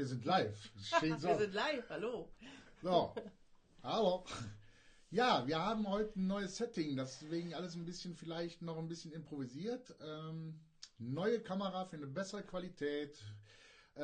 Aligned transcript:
Wir 0.00 0.06
sind 0.06 0.24
live. 0.24 0.70
Wir 1.02 1.18
sind 1.18 1.52
live, 1.52 1.90
hallo. 1.90 2.32
So, 2.80 3.14
hallo. 3.82 4.24
Ja, 5.10 5.46
wir 5.46 5.58
haben 5.58 5.86
heute 5.86 6.18
ein 6.18 6.26
neues 6.26 6.56
Setting, 6.56 6.96
deswegen 6.96 7.52
alles 7.52 7.74
ein 7.74 7.84
bisschen 7.84 8.16
vielleicht 8.16 8.62
noch 8.62 8.78
ein 8.78 8.88
bisschen 8.88 9.12
improvisiert. 9.12 9.94
Ähm, 10.00 10.58
neue 10.96 11.40
Kamera 11.40 11.84
für 11.84 11.96
eine 11.96 12.06
bessere 12.06 12.42
Qualität. 12.42 13.22
Äh, 13.94 14.00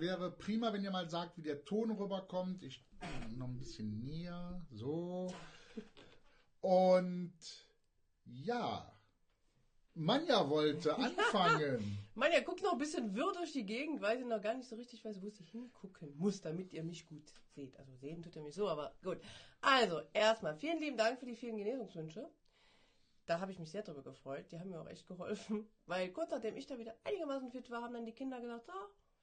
wäre 0.00 0.32
prima, 0.32 0.72
wenn 0.72 0.82
ihr 0.82 0.90
mal 0.90 1.08
sagt, 1.08 1.36
wie 1.36 1.42
der 1.42 1.64
Ton 1.64 1.92
rüberkommt. 1.92 2.64
Ich 2.64 2.84
noch 3.36 3.46
ein 3.46 3.56
bisschen 3.56 4.02
näher, 4.02 4.66
so. 4.72 5.32
Und 6.60 7.38
ja, 8.24 8.92
Manja 9.94 10.48
wollte 10.50 10.94
anfangen. 10.96 11.98
Manja 12.14 12.40
guckt 12.40 12.62
noch 12.62 12.72
ein 12.72 12.78
bisschen 12.78 13.14
wirr 13.14 13.32
durch 13.32 13.52
die 13.52 13.64
Gegend, 13.64 14.00
weil 14.00 14.18
sie 14.18 14.24
noch 14.24 14.40
gar 14.40 14.54
nicht 14.54 14.68
so 14.68 14.76
richtig 14.76 15.04
weiß, 15.04 15.22
wo 15.22 15.30
sie 15.30 15.44
hingucken 15.44 16.16
muss, 16.16 16.40
damit 16.40 16.72
ihr 16.72 16.82
mich 16.82 17.06
gut 17.06 17.32
seht. 17.54 17.78
Also 17.78 17.94
sehen 17.96 18.22
tut 18.22 18.34
ihr 18.36 18.42
mich 18.42 18.54
so, 18.54 18.68
aber 18.68 18.94
gut. 19.02 19.18
Also, 19.60 20.00
erstmal 20.12 20.56
vielen 20.56 20.80
lieben 20.80 20.96
Dank 20.96 21.18
für 21.18 21.26
die 21.26 21.36
vielen 21.36 21.56
Genesungswünsche. 21.56 22.28
Da 23.26 23.40
habe 23.40 23.52
ich 23.52 23.58
mich 23.58 23.70
sehr 23.70 23.82
drüber 23.82 24.02
gefreut. 24.02 24.50
Die 24.50 24.58
haben 24.58 24.70
mir 24.70 24.80
auch 24.80 24.88
echt 24.88 25.06
geholfen. 25.06 25.66
Weil 25.86 26.10
kurz 26.10 26.30
nachdem 26.30 26.56
ich 26.56 26.66
da 26.66 26.78
wieder 26.78 26.94
einigermaßen 27.04 27.50
fit 27.50 27.70
war, 27.70 27.82
haben 27.82 27.94
dann 27.94 28.04
die 28.04 28.12
Kinder 28.12 28.40
gesagt, 28.40 28.66
so, 28.66 28.72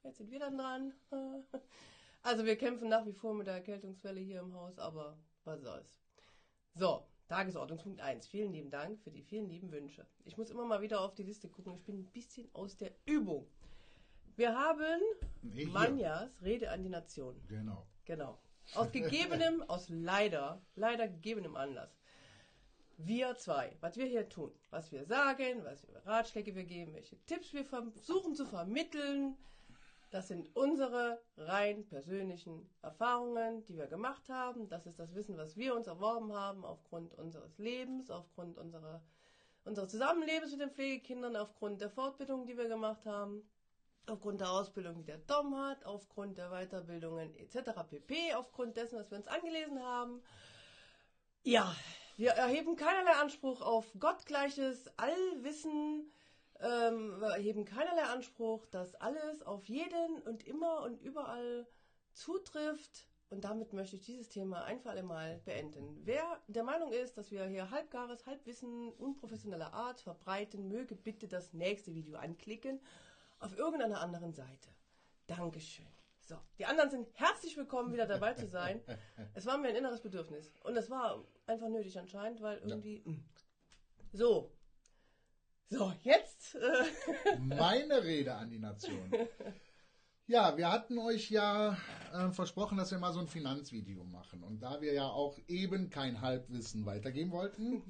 jetzt 0.02 0.18
sind 0.18 0.30
wir 0.30 0.40
dann 0.40 0.58
dran. 0.58 0.94
Also 2.24 2.44
wir 2.44 2.54
kämpfen 2.54 2.88
nach 2.88 3.04
wie 3.04 3.12
vor 3.12 3.34
mit 3.34 3.48
der 3.48 3.54
Erkältungswelle 3.54 4.20
hier 4.20 4.42
im 4.42 4.54
Haus, 4.54 4.78
aber 4.78 5.18
was 5.42 5.60
soll's. 5.60 6.00
So, 6.74 7.04
Tagesordnungspunkt 7.32 8.02
1. 8.02 8.26
Vielen 8.26 8.52
lieben 8.52 8.68
Dank 8.68 9.00
für 9.00 9.10
die 9.10 9.22
vielen 9.22 9.48
lieben 9.48 9.72
Wünsche. 9.72 10.06
Ich 10.26 10.36
muss 10.36 10.50
immer 10.50 10.66
mal 10.66 10.82
wieder 10.82 11.00
auf 11.00 11.14
die 11.14 11.22
Liste 11.22 11.48
gucken. 11.48 11.72
Ich 11.72 11.82
bin 11.82 12.00
ein 12.00 12.12
bisschen 12.12 12.46
aus 12.52 12.76
der 12.76 12.92
Übung. 13.06 13.46
Wir 14.36 14.54
haben 14.54 15.00
Nee. 15.40 15.64
Manjas 15.64 16.30
Rede 16.42 16.70
an 16.70 16.82
die 16.82 16.90
Nation. 16.90 17.34
Genau. 17.48 17.86
Genau. 18.04 18.38
Aus 18.74 18.92
gegebenem, 18.92 19.62
aus 19.68 19.88
leider, 19.88 20.60
leider 20.74 21.08
gegebenem 21.08 21.56
Anlass. 21.56 21.96
Wir 22.98 23.34
zwei, 23.36 23.74
was 23.80 23.96
wir 23.96 24.04
hier 24.04 24.28
tun, 24.28 24.52
was 24.68 24.92
wir 24.92 25.06
sagen, 25.06 25.64
was 25.64 25.86
für 25.86 26.04
Ratschläge 26.04 26.54
wir 26.54 26.64
geben, 26.64 26.92
welche 26.92 27.16
Tipps 27.24 27.54
wir 27.54 27.64
versuchen 27.64 28.34
zu 28.34 28.44
vermitteln, 28.44 29.38
das 30.12 30.28
sind 30.28 30.54
unsere 30.54 31.22
rein 31.38 31.86
persönlichen 31.86 32.68
Erfahrungen, 32.82 33.64
die 33.64 33.76
wir 33.76 33.86
gemacht 33.86 34.28
haben. 34.28 34.68
Das 34.68 34.86
ist 34.86 34.98
das 34.98 35.14
Wissen, 35.14 35.38
was 35.38 35.56
wir 35.56 35.74
uns 35.74 35.86
erworben 35.86 36.34
haben 36.34 36.66
aufgrund 36.66 37.14
unseres 37.14 37.56
Lebens, 37.56 38.10
aufgrund 38.10 38.58
unserer, 38.58 39.02
unseres 39.64 39.90
Zusammenlebens 39.90 40.52
mit 40.52 40.60
den 40.60 40.70
Pflegekindern, 40.70 41.34
aufgrund 41.34 41.80
der 41.80 41.88
Fortbildung, 41.88 42.44
die 42.46 42.58
wir 42.58 42.68
gemacht 42.68 43.06
haben, 43.06 43.42
aufgrund 44.06 44.42
der 44.42 44.50
Ausbildung, 44.50 44.96
die 44.96 45.04
der 45.04 45.26
Tom 45.26 45.56
hat, 45.56 45.82
aufgrund 45.86 46.36
der 46.36 46.50
Weiterbildungen 46.50 47.34
etc. 47.36 47.70
pp, 47.88 48.34
aufgrund 48.34 48.76
dessen, 48.76 48.98
was 48.98 49.10
wir 49.10 49.16
uns 49.16 49.28
angelesen 49.28 49.82
haben. 49.82 50.22
Ja, 51.42 51.74
wir 52.18 52.32
erheben 52.32 52.76
keinerlei 52.76 53.12
Anspruch 53.12 53.62
auf 53.62 53.90
gottgleiches 53.98 54.90
Allwissen, 54.98 56.12
ähm, 56.62 57.20
wir 57.20 57.28
erheben 57.28 57.64
keinerlei 57.64 58.04
Anspruch, 58.04 58.66
dass 58.66 58.94
alles 58.94 59.42
auf 59.42 59.64
jeden 59.64 60.22
und 60.22 60.46
immer 60.46 60.82
und 60.82 61.00
überall 61.00 61.66
zutrifft. 62.12 63.08
Und 63.30 63.44
damit 63.44 63.72
möchte 63.72 63.96
ich 63.96 64.02
dieses 64.02 64.28
Thema 64.28 64.64
ein 64.64 64.78
für 64.78 64.90
alle 64.90 65.02
Mal 65.02 65.40
beenden. 65.44 66.00
Wer 66.04 66.22
der 66.48 66.64
Meinung 66.64 66.92
ist, 66.92 67.16
dass 67.16 67.30
wir 67.30 67.46
hier 67.46 67.70
halbgares 67.70 68.26
Halbwissen 68.26 68.92
unprofessioneller 68.92 69.72
Art 69.72 70.00
verbreiten, 70.00 70.68
möge 70.68 70.94
bitte 70.94 71.28
das 71.28 71.54
nächste 71.54 71.94
Video 71.94 72.16
anklicken 72.18 72.78
auf 73.38 73.56
irgendeiner 73.58 74.00
anderen 74.00 74.34
Seite. 74.34 74.68
Dankeschön. 75.26 75.86
So, 76.20 76.36
die 76.58 76.66
anderen 76.66 76.90
sind 76.90 77.08
herzlich 77.14 77.56
willkommen, 77.56 77.92
wieder 77.92 78.06
dabei 78.06 78.34
zu 78.34 78.46
sein. 78.46 78.80
Es 79.34 79.46
war 79.46 79.56
mir 79.58 79.68
ein 79.68 79.76
inneres 79.76 80.00
Bedürfnis. 80.00 80.52
Und 80.62 80.76
es 80.76 80.90
war 80.90 81.24
einfach 81.46 81.68
nötig 81.68 81.98
anscheinend, 81.98 82.40
weil 82.42 82.58
irgendwie. 82.58 83.02
mm. 83.04 83.24
So. 84.12 84.52
So, 85.72 85.90
jetzt. 86.02 86.54
Äh, 86.54 87.38
Meine 87.38 88.04
Rede 88.04 88.34
an 88.34 88.50
die 88.50 88.58
Nation. 88.58 89.10
Ja, 90.26 90.54
wir 90.58 90.70
hatten 90.70 90.98
euch 90.98 91.30
ja 91.30 91.78
äh, 92.12 92.30
versprochen, 92.30 92.76
dass 92.76 92.90
wir 92.90 92.98
mal 92.98 93.14
so 93.14 93.20
ein 93.20 93.26
Finanzvideo 93.26 94.04
machen. 94.04 94.42
Und 94.42 94.60
da 94.60 94.82
wir 94.82 94.92
ja 94.92 95.08
auch 95.08 95.38
eben 95.48 95.88
kein 95.88 96.20
Halbwissen 96.20 96.84
weitergeben 96.84 97.30
wollten, 97.30 97.82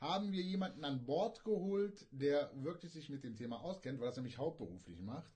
haben 0.00 0.32
wir 0.32 0.42
jemanden 0.42 0.84
an 0.84 1.06
Bord 1.06 1.44
geholt, 1.44 2.04
der 2.10 2.50
wirklich 2.56 2.90
sich 2.90 3.08
mit 3.08 3.22
dem 3.22 3.36
Thema 3.36 3.60
auskennt, 3.62 4.00
weil 4.00 4.08
es 4.08 4.16
nämlich 4.16 4.38
hauptberuflich 4.38 5.00
macht, 5.00 5.30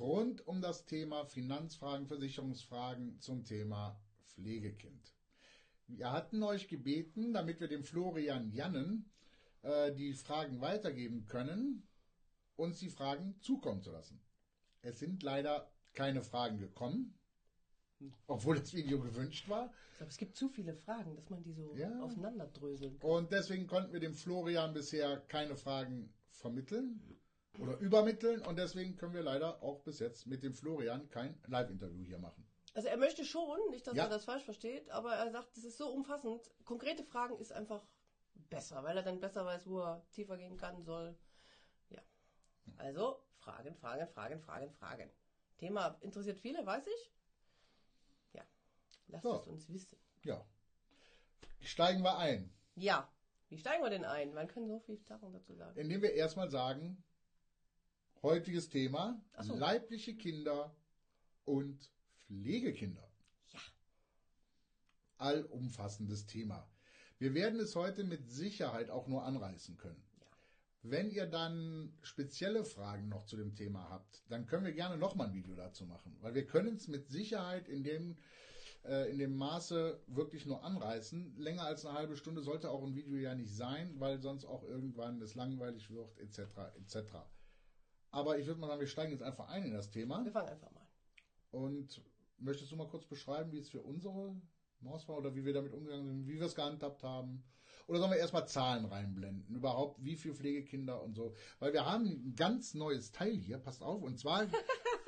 rund 0.00 0.44
um 0.48 0.60
das 0.60 0.86
Thema 0.86 1.24
Finanzfragen, 1.24 2.08
Versicherungsfragen 2.08 3.20
zum 3.20 3.44
Thema 3.44 3.96
Pflegekind. 4.24 5.14
Wir 5.86 6.10
hatten 6.10 6.42
euch 6.42 6.66
gebeten, 6.66 7.32
damit 7.32 7.60
wir 7.60 7.68
dem 7.68 7.84
Florian 7.84 8.50
Jannen 8.50 9.08
äh, 9.68 9.94
die 9.94 10.14
Fragen 10.14 10.60
weitergeben 10.60 11.26
können, 11.26 11.86
uns 12.56 12.78
die 12.78 12.88
Fragen 12.90 13.38
zukommen 13.40 13.82
zu 13.82 13.90
lassen. 13.90 14.20
Es 14.82 14.98
sind 14.98 15.22
leider 15.22 15.70
keine 15.94 16.22
Fragen 16.22 16.58
gekommen, 16.58 17.18
obwohl 18.26 18.56
das 18.58 18.72
Video 18.72 19.00
gewünscht 19.00 19.48
war. 19.48 19.72
ich 19.90 19.96
glaube, 19.98 20.10
es 20.10 20.16
gibt 20.16 20.36
zu 20.36 20.48
viele 20.48 20.74
Fragen, 20.74 21.14
dass 21.16 21.28
man 21.28 21.42
die 21.42 21.52
so 21.52 21.74
Ja. 21.76 22.00
aufeinanderdröseln 22.00 22.98
kann. 22.98 23.10
Und 23.10 23.32
deswegen 23.32 23.66
konnten 23.66 23.92
wir 23.92 24.00
dem 24.00 24.14
Florian 24.14 24.72
bisher 24.72 25.18
keine 25.28 25.56
Fragen 25.56 26.14
vermitteln 26.30 27.02
oder 27.58 27.76
übermitteln. 27.78 28.40
Und 28.42 28.56
deswegen 28.56 28.96
können 28.96 29.14
wir 29.14 29.22
leider 29.22 29.62
auch 29.62 29.82
bis 29.82 29.98
jetzt 29.98 30.26
mit 30.26 30.42
dem 30.42 30.54
Florian 30.54 31.08
kein 31.10 31.40
Live-Interview 31.48 32.04
hier 32.04 32.18
machen. 32.18 32.46
Also 32.74 32.88
er 32.88 32.96
möchte 32.96 33.24
schon, 33.24 33.58
nicht, 33.70 33.86
dass 33.88 33.96
Ja. 33.96 34.04
er 34.04 34.08
das 34.08 34.24
falsch 34.24 34.44
versteht, 34.44 34.88
aber 34.90 35.14
er 35.14 35.32
sagt, 35.32 35.56
das 35.56 35.64
ist 35.64 35.78
so 35.78 35.88
umfassend. 35.88 36.48
Konkrete 36.64 37.02
Fragen 37.02 37.36
ist 37.38 37.52
einfach 37.52 37.84
besser, 38.50 38.82
weil 38.82 38.96
er 38.96 39.02
dann 39.02 39.20
besser 39.20 39.44
weiß, 39.44 39.66
wo 39.66 39.80
er 39.80 40.02
tiefer 40.12 40.36
gehen 40.36 40.56
kann, 40.56 40.82
soll. 40.82 41.16
Ja. 41.90 42.02
Also, 42.76 43.22
Fragen, 43.38 43.74
Fragen, 43.76 44.08
Fragen, 44.08 44.40
Fragen, 44.40 44.70
Fragen. 44.72 45.10
Thema 45.58 45.98
interessiert 46.00 46.38
viele, 46.38 46.64
weiß 46.64 46.86
ich. 46.86 47.12
Ja. 48.32 48.44
Lasst 49.08 49.22
So. 49.24 49.40
es 49.40 49.46
uns 49.48 49.68
wissen. 49.68 49.96
Ja. 50.22 50.44
Steigen 51.60 52.02
wir 52.02 52.16
ein, 52.18 52.52
Ja. 52.76 53.10
Wie 53.50 53.56
steigen 53.56 53.82
wir 53.82 53.88
denn 53.88 54.04
ein? 54.04 54.34
Man 54.34 54.46
kann 54.46 54.68
so 54.68 54.78
viel 54.80 54.98
Sachen 54.98 55.32
dazu 55.32 55.54
sagen. 55.54 55.74
indem 55.78 56.02
wir 56.02 56.12
erstmal 56.12 56.50
sagen, 56.50 57.02
heutiges 58.22 58.68
Thema, 58.68 59.18
so. 59.40 59.54
leibliche 59.56 60.14
Kinder 60.14 60.74
und 61.46 61.90
Pflegekinder. 62.26 63.08
Ja. 63.52 63.60
allumfassendes 65.16 66.26
Thema. 66.26 66.68
Wir 67.18 67.34
werden 67.34 67.58
es 67.58 67.74
heute 67.74 68.04
mit 68.04 68.30
Sicherheit 68.30 68.90
auch 68.90 69.08
nur 69.08 69.24
anreißen 69.24 69.76
können. 69.76 70.04
Ja. 70.20 70.26
Wenn 70.82 71.10
ihr 71.10 71.26
dann 71.26 71.92
spezielle 72.02 72.64
Fragen 72.64 73.08
noch 73.08 73.24
zu 73.24 73.36
dem 73.36 73.56
Thema 73.56 73.88
habt, 73.90 74.22
dann 74.28 74.46
können 74.46 74.64
wir 74.64 74.72
gerne 74.72 74.96
nochmal 74.96 75.28
ein 75.28 75.34
Video 75.34 75.56
dazu 75.56 75.84
machen, 75.84 76.16
weil 76.20 76.34
wir 76.34 76.46
können 76.46 76.76
es 76.76 76.86
mit 76.86 77.08
Sicherheit 77.08 77.68
in 77.68 77.82
dem, 77.82 78.16
äh, 78.84 79.10
in 79.10 79.18
dem 79.18 79.34
Maße 79.34 80.00
wirklich 80.06 80.46
nur 80.46 80.62
anreißen. 80.62 81.36
Länger 81.38 81.64
als 81.64 81.84
eine 81.84 81.98
halbe 81.98 82.16
Stunde 82.16 82.42
sollte 82.42 82.70
auch 82.70 82.84
ein 82.84 82.94
Video 82.94 83.16
ja 83.16 83.34
nicht 83.34 83.52
sein, 83.52 83.98
weil 83.98 84.20
sonst 84.20 84.44
auch 84.44 84.62
irgendwann 84.62 85.20
es 85.20 85.34
langweilig 85.34 85.90
wird, 85.90 86.16
etc. 86.18 86.38
etc. 86.76 87.14
Aber 88.12 88.38
ich 88.38 88.46
würde 88.46 88.60
mal 88.60 88.68
sagen, 88.68 88.80
wir 88.80 88.86
steigen 88.86 89.12
jetzt 89.12 89.24
einfach 89.24 89.48
ein 89.48 89.64
in 89.64 89.72
das 89.72 89.90
Thema. 89.90 90.24
Wir 90.24 90.30
fangen 90.30 90.48
einfach 90.48 90.70
mal 90.70 90.80
an. 90.80 90.86
Und 91.50 92.00
möchtest 92.38 92.70
du 92.70 92.76
mal 92.76 92.88
kurz 92.88 93.06
beschreiben, 93.06 93.50
wie 93.50 93.58
es 93.58 93.68
für 93.68 93.82
unsere 93.82 94.40
Maus 94.80 95.08
war 95.08 95.18
oder 95.18 95.34
wie 95.34 95.44
wir 95.44 95.52
damit 95.52 95.72
umgegangen 95.72 96.06
sind, 96.06 96.26
wie 96.26 96.38
wir 96.38 96.46
es 96.46 96.54
gehandhabt 96.54 97.02
haben? 97.02 97.42
Oder 97.86 98.00
sollen 98.00 98.10
wir 98.10 98.18
erstmal 98.18 98.46
Zahlen 98.46 98.84
reinblenden? 98.84 99.54
Überhaupt, 99.54 100.04
wie 100.04 100.16
viele 100.16 100.34
Pflegekinder 100.34 101.02
und 101.02 101.14
so? 101.14 101.34
Weil 101.58 101.72
wir 101.72 101.86
haben 101.86 102.04
ein 102.04 102.34
ganz 102.36 102.74
neues 102.74 103.12
Teil 103.12 103.36
hier, 103.36 103.58
passt 103.58 103.82
auf, 103.82 104.02
und 104.02 104.18
zwar 104.18 104.46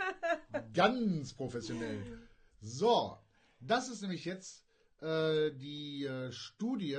ganz 0.75 1.35
professionell. 1.35 2.03
So, 2.61 3.19
das 3.61 3.89
ist 3.89 4.01
nämlich 4.01 4.25
jetzt 4.25 4.65
äh, 5.03 5.51
die 5.53 6.05
äh, 6.05 6.33
Studie 6.33 6.99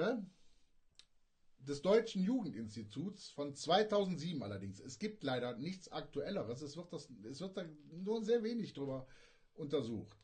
des 1.60 1.82
Deutschen 1.82 2.24
Jugendinstituts 2.24 3.30
von 3.30 3.56
2007 3.56 4.42
allerdings. 4.42 4.80
Es 4.80 5.00
gibt 5.00 5.24
leider 5.24 5.58
nichts 5.58 5.92
Aktuelleres. 5.92 6.62
Es 6.62 6.78
wird, 6.78 6.92
das, 6.94 7.10
es 7.24 7.42
wird 7.42 7.58
da 7.58 7.66
nur 7.92 8.24
sehr 8.24 8.44
wenig 8.44 8.74
drüber 8.74 9.08
untersucht. 9.54 10.18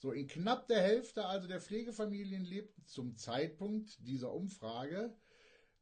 So, 0.00 0.12
in 0.12 0.26
knapp 0.28 0.66
der 0.66 0.80
Hälfte 0.80 1.26
also 1.26 1.46
der 1.46 1.60
Pflegefamilien 1.60 2.42
lebten 2.44 2.86
zum 2.86 3.16
Zeitpunkt 3.16 3.98
dieser 4.06 4.32
Umfrage 4.32 5.14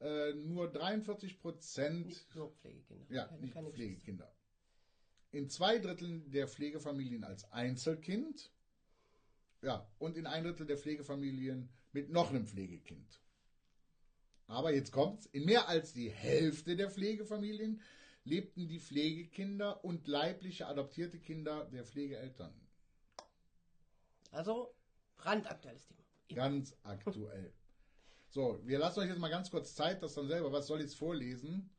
äh, 0.01 0.33
nur 0.35 0.71
43 0.73 1.39
Prozent 1.39 2.07
Nicht 2.07 2.35
nur 2.35 2.51
Pflegekinder. 2.51 3.07
ja, 3.15 3.27
Keine- 3.27 3.41
nicht 3.41 3.55
keine 3.55 3.71
Pflegekinder. 3.71 4.35
In 5.31 5.49
zwei 5.49 5.79
Dritteln 5.79 6.31
der 6.33 6.49
Pflegefamilien 6.49 7.23
als 7.23 7.45
Einzelkind. 7.53 8.51
Ja, 9.63 9.89
und 9.99 10.17
in 10.17 10.27
ein 10.27 10.43
Drittel 10.45 10.67
der 10.67 10.79
Pflegefamilien 10.79 11.69
mit 11.93 12.11
noch 12.11 12.31
einem 12.31 12.47
Pflegekind. 12.47 13.21
Aber 14.49 14.73
jetzt 14.75 14.91
kommt's. 14.91 15.27
In 15.27 15.45
mehr 15.45 15.69
als 15.69 15.93
die 15.93 16.11
Hälfte 16.11 16.75
der 16.75 16.91
Pflegefamilien 16.91 17.81
lebten 18.25 18.67
die 18.67 18.81
Pflegekinder 18.81 19.85
und 19.85 20.09
leibliche 20.09 20.67
adoptierte 20.67 21.21
Kinder 21.21 21.67
der 21.67 21.85
Pflegeeltern 21.85 22.53
Also, 24.31 24.75
brandaktuelles 25.17 25.87
Thema. 25.87 26.03
Ganz 26.35 26.77
aktuell. 26.83 27.53
So, 28.29 28.61
wir 28.65 28.79
lassen 28.79 29.01
euch 29.01 29.09
jetzt 29.09 29.19
mal 29.19 29.31
ganz 29.31 29.51
kurz 29.51 29.75
Zeit, 29.75 30.03
das 30.03 30.15
dann 30.15 30.29
selber, 30.29 30.53
was 30.53 30.67
soll 30.67 30.79
ich 30.79 30.85
jetzt 30.85 30.99
vorlesen? 30.99 31.71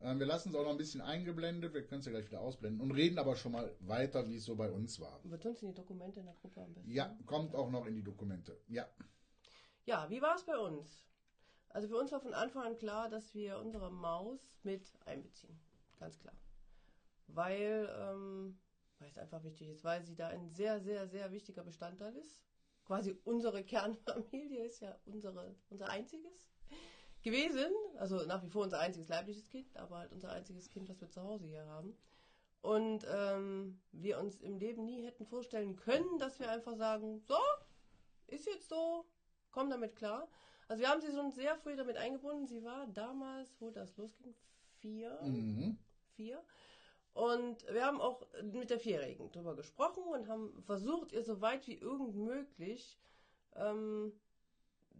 Ähm, 0.00 0.18
wir 0.18 0.26
lassen 0.26 0.48
es 0.48 0.54
auch 0.54 0.64
noch 0.64 0.70
ein 0.70 0.78
bisschen 0.78 1.02
eingeblendet, 1.02 1.74
wir 1.74 1.86
können 1.86 2.00
es 2.00 2.06
ja 2.06 2.12
gleich 2.12 2.26
wieder 2.26 2.40
ausblenden 2.40 2.80
und 2.80 2.92
reden 2.92 3.18
aber 3.18 3.36
schon 3.36 3.52
mal 3.52 3.76
weiter, 3.80 4.26
wie 4.26 4.36
es 4.36 4.44
so 4.44 4.56
bei 4.56 4.70
uns 4.70 4.98
war. 4.98 5.20
Wird 5.24 5.44
uns 5.44 5.60
in 5.60 5.68
die 5.68 5.74
Dokumente 5.74 6.20
in 6.20 6.26
der 6.26 6.34
Gruppe 6.36 6.62
am 6.62 6.72
besten? 6.72 6.90
Ja, 6.90 7.14
kommt 7.26 7.54
auch 7.54 7.70
noch 7.70 7.84
in 7.84 7.94
die 7.94 8.02
Dokumente. 8.02 8.58
Ja. 8.68 8.88
Ja, 9.84 10.08
wie 10.08 10.22
war 10.22 10.36
es 10.36 10.44
bei 10.44 10.56
uns? 10.56 11.04
Also 11.68 11.88
für 11.88 11.96
uns 11.96 12.10
war 12.12 12.20
von 12.20 12.32
Anfang 12.32 12.64
an 12.64 12.78
klar, 12.78 13.10
dass 13.10 13.34
wir 13.34 13.58
unsere 13.58 13.90
Maus 13.90 14.58
mit 14.62 14.90
einbeziehen. 15.04 15.60
Ganz 15.98 16.18
klar. 16.18 16.34
Weil, 17.26 17.88
ähm, 17.96 18.58
weil 19.00 19.08
es 19.08 19.18
einfach 19.18 19.42
wichtig 19.44 19.68
ist, 19.68 19.84
weil 19.84 20.04
sie 20.04 20.14
da 20.14 20.28
ein 20.28 20.48
sehr, 20.50 20.80
sehr, 20.80 21.08
sehr 21.08 21.32
wichtiger 21.32 21.64
Bestandteil 21.64 22.14
ist. 22.16 22.40
Quasi 22.84 23.16
unsere 23.24 23.64
Kernfamilie 23.64 24.64
ist 24.64 24.80
ja 24.80 24.98
unsere, 25.04 25.56
unser 25.68 25.88
einziges 25.88 26.50
gewesen. 27.22 27.72
Also 27.98 28.24
nach 28.26 28.42
wie 28.42 28.50
vor 28.50 28.64
unser 28.64 28.80
einziges 28.80 29.08
leibliches 29.08 29.48
Kind, 29.48 29.76
aber 29.76 29.98
halt 29.98 30.12
unser 30.12 30.32
einziges 30.32 30.70
Kind, 30.70 30.88
was 30.88 31.00
wir 31.00 31.10
zu 31.10 31.22
Hause 31.22 31.46
hier 31.46 31.66
haben. 31.66 31.96
Und 32.62 33.06
ähm, 33.10 33.80
wir 33.92 34.18
uns 34.18 34.40
im 34.42 34.58
Leben 34.58 34.84
nie 34.84 35.02
hätten 35.02 35.24
vorstellen 35.24 35.76
können, 35.76 36.18
dass 36.18 36.38
wir 36.38 36.50
einfach 36.50 36.76
sagen, 36.76 37.20
so, 37.20 37.38
ist 38.26 38.46
jetzt 38.46 38.68
so, 38.68 39.06
komm 39.50 39.70
damit 39.70 39.96
klar. 39.96 40.28
Also 40.68 40.82
wir 40.82 40.90
haben 40.90 41.00
sie 41.00 41.12
schon 41.12 41.32
sehr 41.32 41.56
früh 41.56 41.74
damit 41.74 41.96
eingebunden. 41.96 42.46
Sie 42.46 42.62
war 42.62 42.86
damals, 42.88 43.60
wo 43.60 43.70
das 43.70 43.96
losging, 43.96 44.34
vier. 44.78 45.18
Mhm. 45.22 45.78
Vier. 46.14 46.44
Und 47.12 47.64
wir 47.72 47.84
haben 47.84 48.00
auch 48.00 48.26
mit 48.42 48.70
der 48.70 48.78
Vierjährigen 48.78 49.30
drüber 49.32 49.56
gesprochen 49.56 50.04
und 50.04 50.28
haben 50.28 50.62
versucht, 50.62 51.12
ihr 51.12 51.22
so 51.24 51.40
weit 51.40 51.66
wie 51.66 51.74
irgend 51.74 52.14
möglich 52.14 52.98
ähm, 53.56 54.12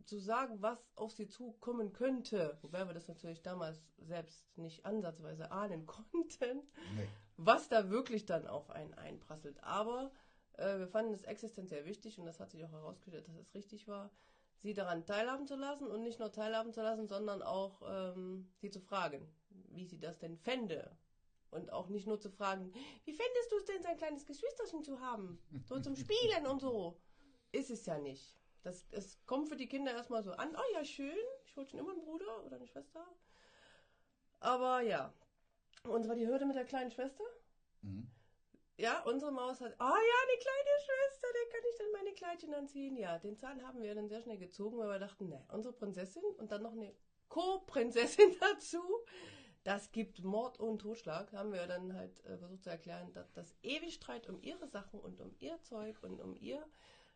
zu 0.05 0.19
sagen, 0.19 0.61
was 0.61 0.79
auf 0.97 1.13
sie 1.13 1.29
zukommen 1.29 1.93
könnte. 1.93 2.59
Wobei 2.63 2.87
wir 2.87 2.95
das 2.95 3.07
natürlich 3.09 3.43
damals 3.43 3.81
selbst 3.99 4.45
nicht 4.59 4.85
ansatzweise 4.85 5.51
ahnen 5.53 5.87
konnten, 5.87 6.63
Nee. 6.97 7.09
was 7.37 7.69
da 7.69 7.91
wirklich 7.91 8.27
dann 8.27 8.47
auf 8.47 8.71
einen 8.71 8.95
einprasselt. 8.95 9.63
Aber 9.63 10.11
äh, 10.55 10.79
wir 10.79 10.89
fanden 10.89 11.15
es 11.15 11.23
existenziell 11.25 11.85
wichtig 11.87 12.19
und 12.19 12.27
das 12.27 12.41
hat 12.41 12.51
sich 12.51 12.65
auch 12.65 12.73
herausgestellt, 12.73 13.29
dass 13.29 13.37
es 13.37 13.55
richtig 13.55 13.87
war, 13.87 14.11
sie 14.59 14.75
daran 14.75 15.07
teilhaben 15.07 15.47
zu 15.47 15.57
lassen 15.57 15.87
und 15.87 16.03
nicht 16.03 16.19
nur 16.19 16.33
teilhaben 16.33 16.73
zu 16.73 16.83
lassen, 16.83 17.07
sondern 17.07 17.41
auch 17.43 17.81
ähm, 17.89 18.51
sie 18.59 18.71
zu 18.71 18.81
fragen, 18.81 19.27
wie 19.71 19.87
sie 19.87 19.99
das 20.01 20.19
denn 20.19 20.37
fände. 20.37 20.91
Und 21.51 21.73
auch 21.73 21.89
nicht 21.89 22.07
nur 22.07 22.21
zu 22.21 22.31
fragen, 22.31 22.73
wie 23.05 23.13
fändest 23.13 23.51
du 23.51 23.57
es 23.57 23.65
denn, 23.65 23.83
sein 23.83 23.97
kleines 23.97 24.25
Geschwisterchen 24.25 24.85
zu 24.85 25.01
haben? 25.01 25.43
So 25.65 25.81
zum 25.81 25.97
Spielen 25.97 26.47
und 26.47 26.61
so. 26.61 27.01
Ist 27.53 27.71
es 27.71 27.87
ja 27.87 27.99
nicht. 27.99 28.37
Das, 28.63 28.87
es 28.93 29.19
kommt 29.27 29.49
für 29.49 29.57
die 29.57 29.69
Kinder 29.69 29.93
erstmal 29.93 30.23
so 30.23 30.33
an, 30.33 30.55
oh 30.55 30.75
ja, 30.75 30.85
schön, 30.85 31.17
ich 31.45 31.57
wollte 31.57 31.71
schon 31.71 31.81
immer 31.81 31.93
einen 31.93 32.03
Bruder 32.03 32.45
oder 32.45 32.57
eine 32.57 32.67
Schwester. 32.67 33.05
Aber 34.39 34.83
ja, 34.83 35.13
uns 35.85 36.09
war 36.09 36.15
die 36.15 36.27
Hürde 36.27 36.47
mit 36.47 36.57
der 36.57 36.67
kleinen 36.67 36.91
Schwester. 36.91 37.25
Mhm. 37.83 38.11
Ja, 38.77 39.03
unsere 39.03 39.33
Maus 39.33 39.61
hat, 39.61 39.75
ah 39.79 39.89
ja, 39.89 40.17
eine 40.23 40.39
kleine 40.39 40.71
Schwester, 40.85 41.27
der 41.35 41.53
kann 41.53 41.69
ich 41.71 41.77
dann 41.77 41.93
meine 41.93 42.15
Kleidchen 42.15 42.55
anziehen. 42.55 42.97
Ja, 42.97 43.19
den 43.19 43.37
Zahn 43.37 43.63
haben 43.67 43.83
wir 43.83 43.95
dann 43.95 44.09
sehr 44.09 44.23
schnell 44.23 44.39
gezogen, 44.39 44.79
weil 44.79 44.89
wir 44.89 44.99
dachten, 44.99 45.29
ne, 45.29 45.45
unsere 45.53 45.75
Prinzessin 45.75 46.23
und 46.39 46.51
dann 46.51 46.63
noch 46.63 46.73
eine 46.73 46.95
Co-Prinzessin 47.29 48.37
dazu. 48.41 48.83
Das 49.71 49.93
gibt 49.93 50.25
Mord 50.25 50.59
und 50.59 50.81
Totschlag, 50.81 51.33
haben 51.33 51.53
wir 51.53 51.65
dann 51.69 51.95
halt 51.95 52.27
äh, 52.27 52.37
versucht 52.37 52.65
zu 52.65 52.71
erklären, 52.71 53.13
dass 53.13 53.31
das 53.31 53.55
ewig 53.63 53.95
Streit 53.95 54.29
um 54.29 54.43
ihre 54.43 54.67
Sachen 54.67 54.99
und 54.99 55.21
um 55.21 55.33
ihr 55.39 55.63
Zeug 55.63 56.03
und 56.03 56.21
um 56.21 56.35
ihr, 56.35 56.67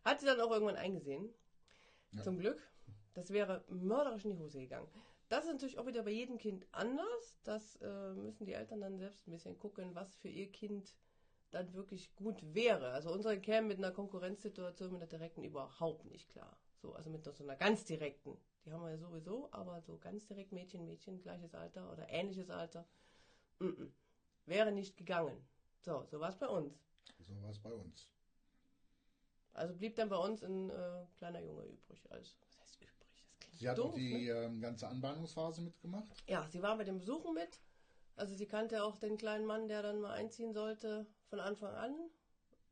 hat 0.05 0.21
sie 0.21 0.27
dann 0.27 0.41
auch 0.41 0.53
irgendwann 0.53 0.77
eingesehen. 0.77 1.35
Ja. 2.13 2.23
Zum 2.23 2.39
Glück. 2.39 2.63
Das 3.13 3.31
wäre 3.31 3.65
mörderisch 3.67 4.25
in 4.25 4.31
die 4.31 4.39
Hose 4.39 4.61
gegangen. 4.61 4.87
Das 5.29 5.47
ist 5.47 5.51
natürlich 5.51 5.79
auch 5.81 5.87
wieder 5.87 6.05
bei 6.05 6.13
jedem 6.13 6.39
Kind 6.39 6.65
anders. 6.71 7.37
Das 7.43 7.75
äh, 7.83 8.13
müssen 8.15 8.47
die 8.47 8.53
Eltern 8.53 8.83
dann 8.83 9.01
selbst 9.01 9.27
ein 9.27 9.33
bisschen 9.33 9.59
gucken, 9.59 9.93
was 9.97 10.15
für 10.15 10.29
ihr 10.29 10.49
Kind 10.53 10.95
dann 11.51 11.75
wirklich 11.75 12.15
gut 12.15 12.41
wäre. 12.55 12.93
Also 12.93 13.13
unsere 13.13 13.41
kämen 13.41 13.67
mit 13.67 13.79
einer 13.79 13.91
Konkurrenzsituation 13.91 14.93
mit 14.93 15.01
der 15.01 15.09
direkten 15.09 15.43
überhaupt 15.43 16.05
nicht 16.05 16.29
klar. 16.29 16.57
So, 16.85 16.93
also 16.93 17.09
mit 17.09 17.25
so 17.25 17.33
einer 17.43 17.57
ganz 17.57 17.87
direkten. 17.87 18.37
Die 18.65 18.71
haben 18.71 18.83
wir 18.83 18.91
ja 18.91 18.99
sowieso, 18.99 19.49
aber 19.53 19.81
so 19.81 19.97
ganz 19.97 20.27
direkt 20.27 20.53
Mädchen, 20.53 20.85
Mädchen, 20.85 21.23
gleiches 21.23 21.55
Alter 21.55 21.91
oder 21.91 22.11
ähnliches 22.11 22.51
Alter. 22.51 22.85
Mm 23.59 23.69
-mm. 23.69 23.91
Wäre 24.45 24.71
nicht 24.71 24.95
gegangen. 24.99 25.35
So, 25.81 26.05
so 26.11 26.21
war 26.21 26.29
es 26.29 26.37
bei 26.37 26.47
uns. 26.47 26.75
So 27.21 27.41
war 27.43 27.49
es 27.49 27.59
bei 27.59 27.73
uns. 27.73 28.11
Also 29.55 29.75
blieb 29.75 29.95
dann 29.95 30.11
bei 30.11 30.19
uns 30.19 30.45
ein 30.45 30.69
äh, 30.69 31.07
kleiner 31.17 31.41
Junge 31.41 31.63
übrig. 31.65 32.05
Also, 32.11 32.35
was 32.43 32.61
heißt 32.61 32.77
übrig? 32.83 33.25
Das 33.25 33.41
klingt 33.41 33.59
Sie 33.59 33.69
hat 33.71 33.79
doof, 33.79 33.95
die 33.95 34.27
ne? 34.27 34.45
ähm, 34.45 34.61
ganze 34.61 34.87
Anbahnungsphase 34.87 35.63
mitgemacht. 35.63 36.23
Ja, 36.27 36.47
sie 36.51 36.61
war 36.61 36.77
bei 36.77 36.85
den 36.85 36.99
Besuchen 36.99 37.33
mit. 37.33 37.61
Also 38.17 38.35
sie 38.35 38.47
kannte 38.47 38.85
auch 38.85 38.99
den 38.99 39.17
kleinen 39.17 39.47
Mann, 39.47 39.69
der 39.69 39.83
dann 39.83 40.03
mal 40.03 40.13
einziehen 40.13 40.53
sollte, 40.53 41.07
von 41.31 41.41
Anfang 41.41 41.73
an. 41.75 41.95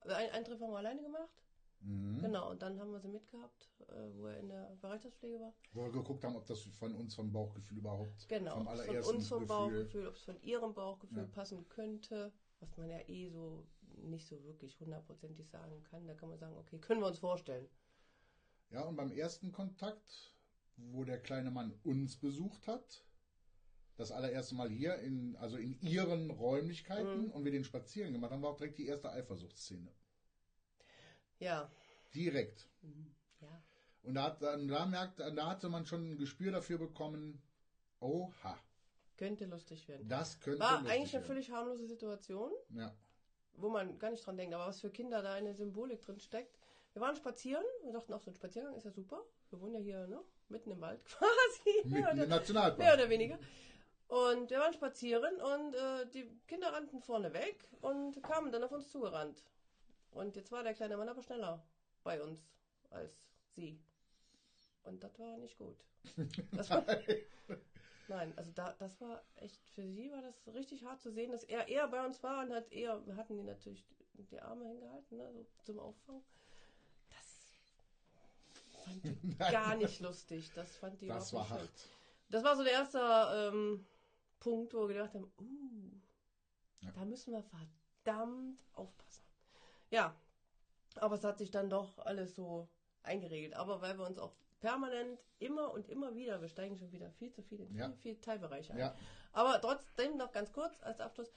Ein 0.01 0.31
Eintritt 0.33 0.61
haben 0.61 0.71
wir 0.71 0.79
alleine 0.79 1.01
gemacht. 1.01 1.43
Mhm. 1.85 2.19
Genau, 2.21 2.51
und 2.51 2.63
dann 2.63 2.79
haben 2.79 2.93
wir 2.93 3.01
sie 3.01 3.09
mitgehabt, 3.09 3.69
äh, 3.89 4.15
wo 4.15 4.27
er 4.27 4.39
in 4.39 4.49
der 4.49 4.77
Bereitschaftspflege 4.81 5.41
war. 5.41 5.53
Wo 5.73 5.85
wir 5.85 5.91
geguckt 5.93 6.23
haben, 6.25 6.37
ob 6.37 6.47
das 6.47 6.63
von 6.63 6.95
uns 6.95 7.15
vom 7.15 7.33
Bauchgefühl 7.33 7.79
überhaupt 7.79 8.29
Genau, 8.29 8.55
vom 8.55 8.67
es 8.67 8.73
von 8.73 8.81
allerersten 8.81 9.17
uns 9.17 9.29
vom 9.29 9.41
Gefühl. 9.41 9.57
Bauchgefühl, 9.57 10.07
ob 10.07 10.15
es 10.15 10.23
von 10.23 10.41
ihrem 10.43 10.75
Bauchgefühl 10.75 11.19
Ja. 11.25 11.29
passen 11.29 11.69
könnte, 11.69 12.33
was 12.61 12.77
man 12.77 12.89
ja 12.89 13.01
eh 13.09 13.29
so 13.29 13.67
nicht 13.97 14.27
so 14.27 14.43
wirklich 14.45 14.79
hundertprozentig 14.81 15.49
sagen 15.51 15.83
kann. 15.85 16.07
Da 16.07 16.15
kann 16.15 16.29
man 16.31 16.39
sagen, 16.39 16.57
okay, 16.57 16.79
können 16.79 17.01
wir 17.01 17.09
uns 17.09 17.19
vorstellen. 17.19 17.69
Ja, 18.71 18.83
und 18.85 18.97
beim 18.97 19.11
ersten 19.13 19.53
Kontakt, 19.53 20.35
wo 20.77 21.05
der 21.05 21.21
kleine 21.21 21.51
Mann 21.51 21.79
uns 21.85 22.17
besucht 22.17 22.67
hat, 22.67 23.05
das 23.97 24.11
allererste 24.11 24.55
Mal 24.55 24.71
hier, 24.71 24.97
in, 25.01 25.37
also 25.37 25.57
in 25.59 25.79
ihren 25.81 26.31
Räumlichkeiten, 26.31 27.27
Mhm. 27.27 27.31
und 27.33 27.45
wir 27.45 27.53
den 27.53 27.65
spazieren 27.65 28.13
gemacht 28.13 28.31
haben, 28.33 28.43
war 28.43 28.51
auch 28.53 28.57
direkt 28.57 28.79
die 28.79 28.87
erste 28.87 29.11
Eifersuchtsszene. 29.11 29.93
Ja. 31.43 31.71
Direkt. 32.15 32.69
Mhm. 32.83 33.15
Ja. 33.41 33.63
Und 34.03 34.15
da, 34.15 34.23
hat, 34.25 34.43
da, 34.43 34.57
merkt, 34.87 35.21
da 35.21 35.47
hatte 35.47 35.69
man 35.69 35.87
schon 35.87 36.13
ein 36.13 36.19
Gespür 36.19 36.53
dafür 36.53 36.79
bekommen, 36.79 37.41
oha, 38.01 38.59
Könnte 39.17 39.45
lustig 39.47 39.87
werden. 39.89 40.09
das 40.09 40.41
könnte 40.41 40.61
War 40.61 40.73
lustig 40.81 40.91
eigentlich 40.91 41.03
eine 41.15 41.23
werden. 41.23 41.27
völlig 41.27 41.51
harmlose 41.51 41.87
Situation. 41.87 42.51
Ja. 42.71 42.93
wo 43.55 43.69
man 43.69 43.99
gar 43.99 44.11
nicht 44.11 44.25
dran 44.27 44.37
denkt, 44.37 44.55
aber 44.55 44.67
was 44.67 44.81
für 44.81 44.91
Kinder 44.91 45.23
da 45.23 45.35
eine 45.35 45.55
Symbolik 45.55 46.01
drin 46.01 46.19
steckt. 46.19 46.59
Wir 46.95 47.01
waren 47.03 47.15
spazieren, 47.17 47.65
wir 47.85 47.93
dachten 47.93 48.13
auch, 48.13 48.21
so 48.21 48.31
ein 48.31 48.35
Spaziergang 48.35 48.75
ist 48.75 48.85
ja 48.85 48.91
super. 48.91 49.23
Wir 49.51 49.61
wohnen 49.61 49.75
ja 49.75 49.81
hier, 49.81 50.07
ne? 50.07 50.21
Mitten 50.49 50.71
im 50.71 50.81
Wald 50.81 51.05
quasi. 51.07 51.77
Mitten 51.85 51.91
mehr, 51.91 52.11
im 52.11 52.19
oder, 52.19 52.27
Nationalpark. 52.27 52.79
mehr 52.79 52.95
oder 52.95 53.09
weniger. 53.09 53.39
Und 54.09 54.51
wir 54.51 54.59
waren 54.59 54.75
spazieren 54.75 55.35
und 55.41 55.75
äh, 55.75 56.07
die 56.11 56.29
Kinder 56.47 56.73
rannten 56.73 57.01
vorne 57.01 57.33
weg 57.33 57.67
und 57.81 58.23
kamen 58.23 58.51
dann 58.53 58.63
auf 58.65 58.73
uns 58.73 58.91
zugerannt. 58.91 59.43
Und 60.13 60.37
jetzt 60.37 60.53
war 60.53 60.63
der 60.63 60.75
kleine 60.75 60.97
Mann 60.97 61.09
aber 61.09 61.23
schneller 61.23 61.65
bei 62.05 62.23
uns 62.23 62.41
als 62.91 63.13
sie. 63.55 63.83
Und 64.85 65.03
das 65.03 65.19
war 65.19 65.39
nicht 65.39 65.59
gut. 65.59 65.77
War, 66.53 66.87
Nein, 68.09 68.33
also 68.37 68.51
da, 68.53 68.73
das 68.79 69.01
war 69.01 69.23
echt, 69.37 69.61
für 69.71 69.89
sie 69.89 70.11
war 70.11 70.21
das 70.23 70.55
richtig 70.55 70.85
hart 70.85 71.01
zu 71.01 71.11
sehen, 71.13 71.31
dass 71.31 71.45
er 71.45 71.69
eher 71.69 71.89
bei 71.89 72.05
uns 72.05 72.23
war 72.23 72.45
und 72.45 72.53
hat 72.53 72.71
eher, 72.73 73.05
wir 73.07 73.17
hatten 73.17 73.37
die 73.37 73.45
natürlich 73.45 73.87
die 74.15 74.41
Arme 74.41 74.67
hingehalten, 74.67 75.17
ne, 75.17 75.33
so 75.33 75.47
zum 75.63 75.79
Auffang. 75.79 76.23
Das 77.09 78.85
fand 78.85 79.05
die 79.05 79.37
gar 79.39 79.77
nicht 79.77 80.01
lustig. 80.01 80.51
Das 80.55 80.77
fand 80.77 81.01
die 81.01 81.09
das 81.09 81.33
war 81.33 81.49
hart. 81.49 81.89
Das 82.29 82.45
war 82.45 82.57
so 82.57 82.65
der 82.65 82.73
erste 82.73 82.99
ähm, 83.53 83.87
Punkt, 84.41 84.75
wo 84.75 84.89
wir 84.89 84.95
gedacht 84.95 85.15
haben, 85.15 85.33
uh, 85.39 86.01
Ja. 86.81 86.91
da 86.93 87.05
müssen 87.05 87.33
wir 87.33 87.43
verdammt 87.43 88.59
aufpassen. 88.75 89.23
Ja, 89.93 90.17
aber 90.97 91.15
es 91.15 91.23
hat 91.25 91.39
sich 91.39 91.51
dann 91.51 91.71
doch 91.71 91.99
alles 91.99 92.35
so 92.35 92.69
eingeregelt. 93.03 93.55
Aber 93.55 93.81
weil 93.83 93.99
wir 93.99 94.07
uns 94.07 94.19
auch 94.19 94.35
permanent 94.61 95.21
immer 95.39 95.73
und 95.73 95.89
immer 95.89 96.15
wieder, 96.15 96.41
wir 96.41 96.49
steigen 96.49 96.77
schon 96.79 96.93
wieder 96.93 97.11
viel 97.13 97.31
zu 97.31 97.43
viel 97.43 97.61
in 97.61 97.75
Ja. 97.77 97.87
viel, 97.89 97.97
viel 97.97 98.21
Teilbereiche 98.21 98.73
ein. 98.73 98.79
Ja, 98.79 98.97
Aber 99.33 99.61
trotzdem 99.61 100.17
noch 100.17 100.33
ganz 100.33 100.53
kurz 100.53 100.81
als 100.83 101.01
Abschluss, 101.01 101.31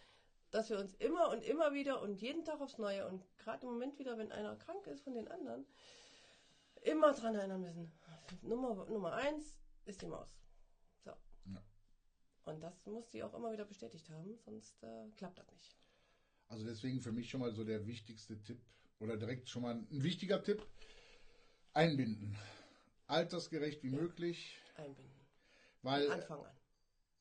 dass 0.52 0.70
wir 0.70 0.80
uns 0.80 0.94
immer 0.96 1.30
und 1.30 1.44
immer 1.44 1.74
wieder 1.74 2.02
und 2.02 2.22
jeden 2.22 2.46
Tag 2.46 2.62
aufs 2.62 2.78
Neue 2.78 3.08
und 3.08 3.26
gerade 3.38 3.66
im 3.66 3.74
Moment 3.74 4.00
wieder, 4.00 4.18
wenn 4.18 4.32
einer 4.32 4.56
krank 4.56 4.88
ist 4.88 5.04
von 5.04 5.16
den 5.16 5.28
anderen, 5.28 5.66
immer 6.82 7.14
dran 7.14 7.36
erinnern 7.36 7.62
müssen. 7.62 7.92
Nummer, 8.42 8.86
Nummer 8.86 9.14
eins 9.14 9.58
ist 9.86 10.02
die 10.02 10.08
Maus. 10.08 10.30
So. 11.04 11.12
Ja. 11.46 11.62
Und 12.46 12.62
das 12.62 12.86
muss 12.86 13.12
sie 13.12 13.24
auch 13.24 13.34
immer 13.34 13.52
wieder 13.52 13.66
bestätigt 13.66 14.10
haben, 14.10 14.38
sonst 14.46 14.82
äh, 14.84 15.10
klappt 15.18 15.40
das 15.40 15.52
nicht. 15.52 15.76
Also 16.48 16.66
deswegen 16.66 17.02
für 17.02 17.12
mich 17.12 17.30
schon 17.30 17.42
mal 17.42 17.54
so 17.54 17.64
der 17.64 17.86
wichtigste 17.88 18.42
Tipp 18.44 18.60
oder 19.00 19.18
direkt 19.18 19.50
schon 19.50 19.64
mal 19.64 19.76
ein 19.76 19.88
wichtiger 20.04 20.42
Tipp. 20.44 20.66
Einbinden. 21.74 22.38
Altersgerecht 23.08 23.84
wie 23.84 23.90
möglich, 23.90 24.58
Einbinden. 24.78 25.12
weil 25.82 26.10
Anfang 26.10 26.44
an. 26.46 26.56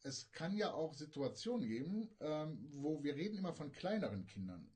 es 0.05 0.31
kann 0.33 0.57
ja 0.57 0.73
auch 0.73 0.95
Situationen 0.95 1.67
geben, 1.67 2.09
ähm, 2.21 2.69
wo 2.73 3.03
wir 3.03 3.17
reden 3.17 3.37
immer 3.37 3.53
von 3.53 3.73
kleineren 3.73 4.27
Kindern. 4.27 4.71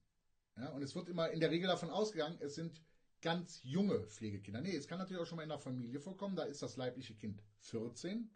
Ja, 0.57 0.71
und 0.71 0.83
es 0.83 0.95
wird 0.97 1.09
immer 1.09 1.31
in 1.31 1.40
der 1.40 1.50
Regel 1.50 1.69
davon 1.69 1.90
ausgegangen, 1.90 2.37
es 2.40 2.57
sind 2.57 2.83
ganz 3.23 3.62
junge 3.62 4.00
Pflegekinder. 4.09 4.61
Nee, 4.61 4.75
es 4.76 4.87
kann 4.88 4.99
natürlich 4.99 5.23
auch 5.23 5.26
schon 5.26 5.37
mal 5.37 5.45
in 5.45 5.49
der 5.49 5.59
Familie 5.59 6.00
vorkommen. 6.00 6.37
Da 6.37 6.45
ist 6.45 6.62
das 6.62 6.76
leibliche 6.76 7.14
Kind 7.14 7.43
14 7.61 8.28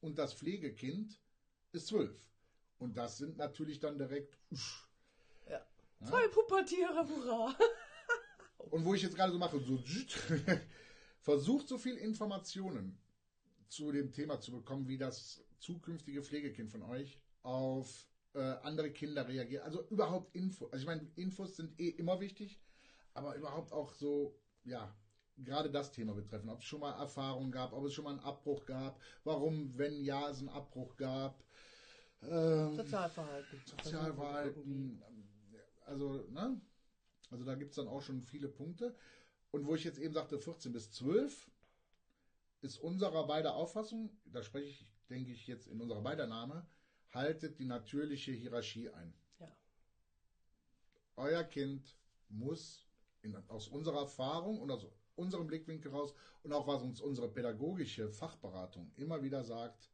und 0.00 0.18
das 0.18 0.32
Pflegekind 0.34 1.20
ist 1.72 1.88
12. 1.88 2.16
Und 2.78 2.96
das 2.96 3.18
sind 3.18 3.36
natürlich 3.36 3.80
dann 3.80 3.98
direkt. 3.98 4.38
Usch, 4.50 4.82
Ja. 4.82 4.95
Zwei 6.04 6.28
Pubertiere, 6.28 7.08
hurra! 7.08 7.54
Und 8.70 8.84
wo 8.84 8.94
ich 8.94 9.02
jetzt 9.02 9.16
gerade 9.16 9.32
so 9.32 9.38
mache, 9.38 9.58
so 9.60 9.78
versucht 11.20 11.68
so 11.68 11.78
viel 11.78 11.96
Informationen 11.96 12.98
zu 13.68 13.92
dem 13.92 14.12
Thema 14.12 14.40
zu 14.40 14.52
bekommen, 14.52 14.88
wie 14.88 14.98
das 14.98 15.44
zukünftige 15.58 16.22
Pflegekind 16.22 16.70
von 16.70 16.82
euch 16.82 17.18
auf 17.42 18.06
äh, 18.34 18.40
andere 18.62 18.90
Kinder 18.90 19.26
reagiert. 19.26 19.64
Also 19.64 19.86
überhaupt 19.88 20.34
Info. 20.34 20.66
Also 20.66 20.82
ich 20.82 20.86
meine, 20.86 21.08
Infos 21.16 21.56
sind 21.56 21.78
eh 21.80 21.88
immer 21.88 22.20
wichtig, 22.20 22.60
aber 23.14 23.34
überhaupt 23.36 23.72
auch 23.72 23.92
so, 23.92 24.38
ja, 24.64 24.94
gerade 25.38 25.70
das 25.70 25.92
Thema 25.92 26.14
betreffen. 26.14 26.48
Ob 26.48 26.60
es 26.60 26.64
schon 26.64 26.80
mal 26.80 26.92
Erfahrungen 26.92 27.50
gab, 27.50 27.72
ob 27.72 27.84
es 27.84 27.94
schon 27.94 28.04
mal 28.04 28.10
einen 28.10 28.20
Abbruch 28.20 28.64
gab, 28.66 29.00
warum, 29.24 29.76
wenn 29.78 30.02
ja, 30.02 30.28
es 30.28 30.40
einen 30.40 30.48
Abbruch 30.48 30.96
gab. 30.96 31.42
Ähm, 32.22 32.74
Sozialverhalten. 32.74 33.60
Sozialverhalten, 33.64 35.02
also, 35.86 36.26
ne? 36.30 36.60
Also 37.30 37.44
da 37.44 37.54
gibt 37.54 37.70
es 37.70 37.76
dann 37.76 37.88
auch 37.88 38.02
schon 38.02 38.22
viele 38.22 38.48
Punkte. 38.48 38.94
Und 39.50 39.66
wo 39.66 39.74
ich 39.74 39.84
jetzt 39.84 39.98
eben 39.98 40.14
sagte, 40.14 40.38
14 40.38 40.72
bis 40.72 40.90
12 40.92 41.50
ist 42.62 42.78
unserer 42.78 43.26
beider 43.26 43.54
Auffassung, 43.54 44.10
da 44.26 44.42
spreche 44.42 44.68
ich, 44.68 44.86
denke 45.08 45.32
ich, 45.32 45.46
jetzt 45.46 45.68
in 45.68 45.80
unserer 45.80 46.02
beider 46.02 46.26
Name, 46.26 46.66
haltet 47.10 47.58
die 47.58 47.64
natürliche 47.64 48.32
Hierarchie 48.32 48.90
ein. 48.90 49.14
Ja. 49.40 49.56
Euer 51.16 51.44
Kind 51.44 51.96
muss 52.28 52.86
in, 53.22 53.36
aus 53.48 53.68
unserer 53.68 54.00
Erfahrung 54.00 54.60
und 54.60 54.70
aus 54.70 54.86
unserem 55.14 55.46
Blickwinkel 55.46 55.90
raus 55.90 56.14
und 56.42 56.52
auch 56.52 56.66
was 56.66 56.82
uns 56.82 57.00
unsere 57.00 57.28
pädagogische 57.28 58.10
Fachberatung 58.10 58.92
immer 58.96 59.22
wieder 59.22 59.42
sagt, 59.44 59.90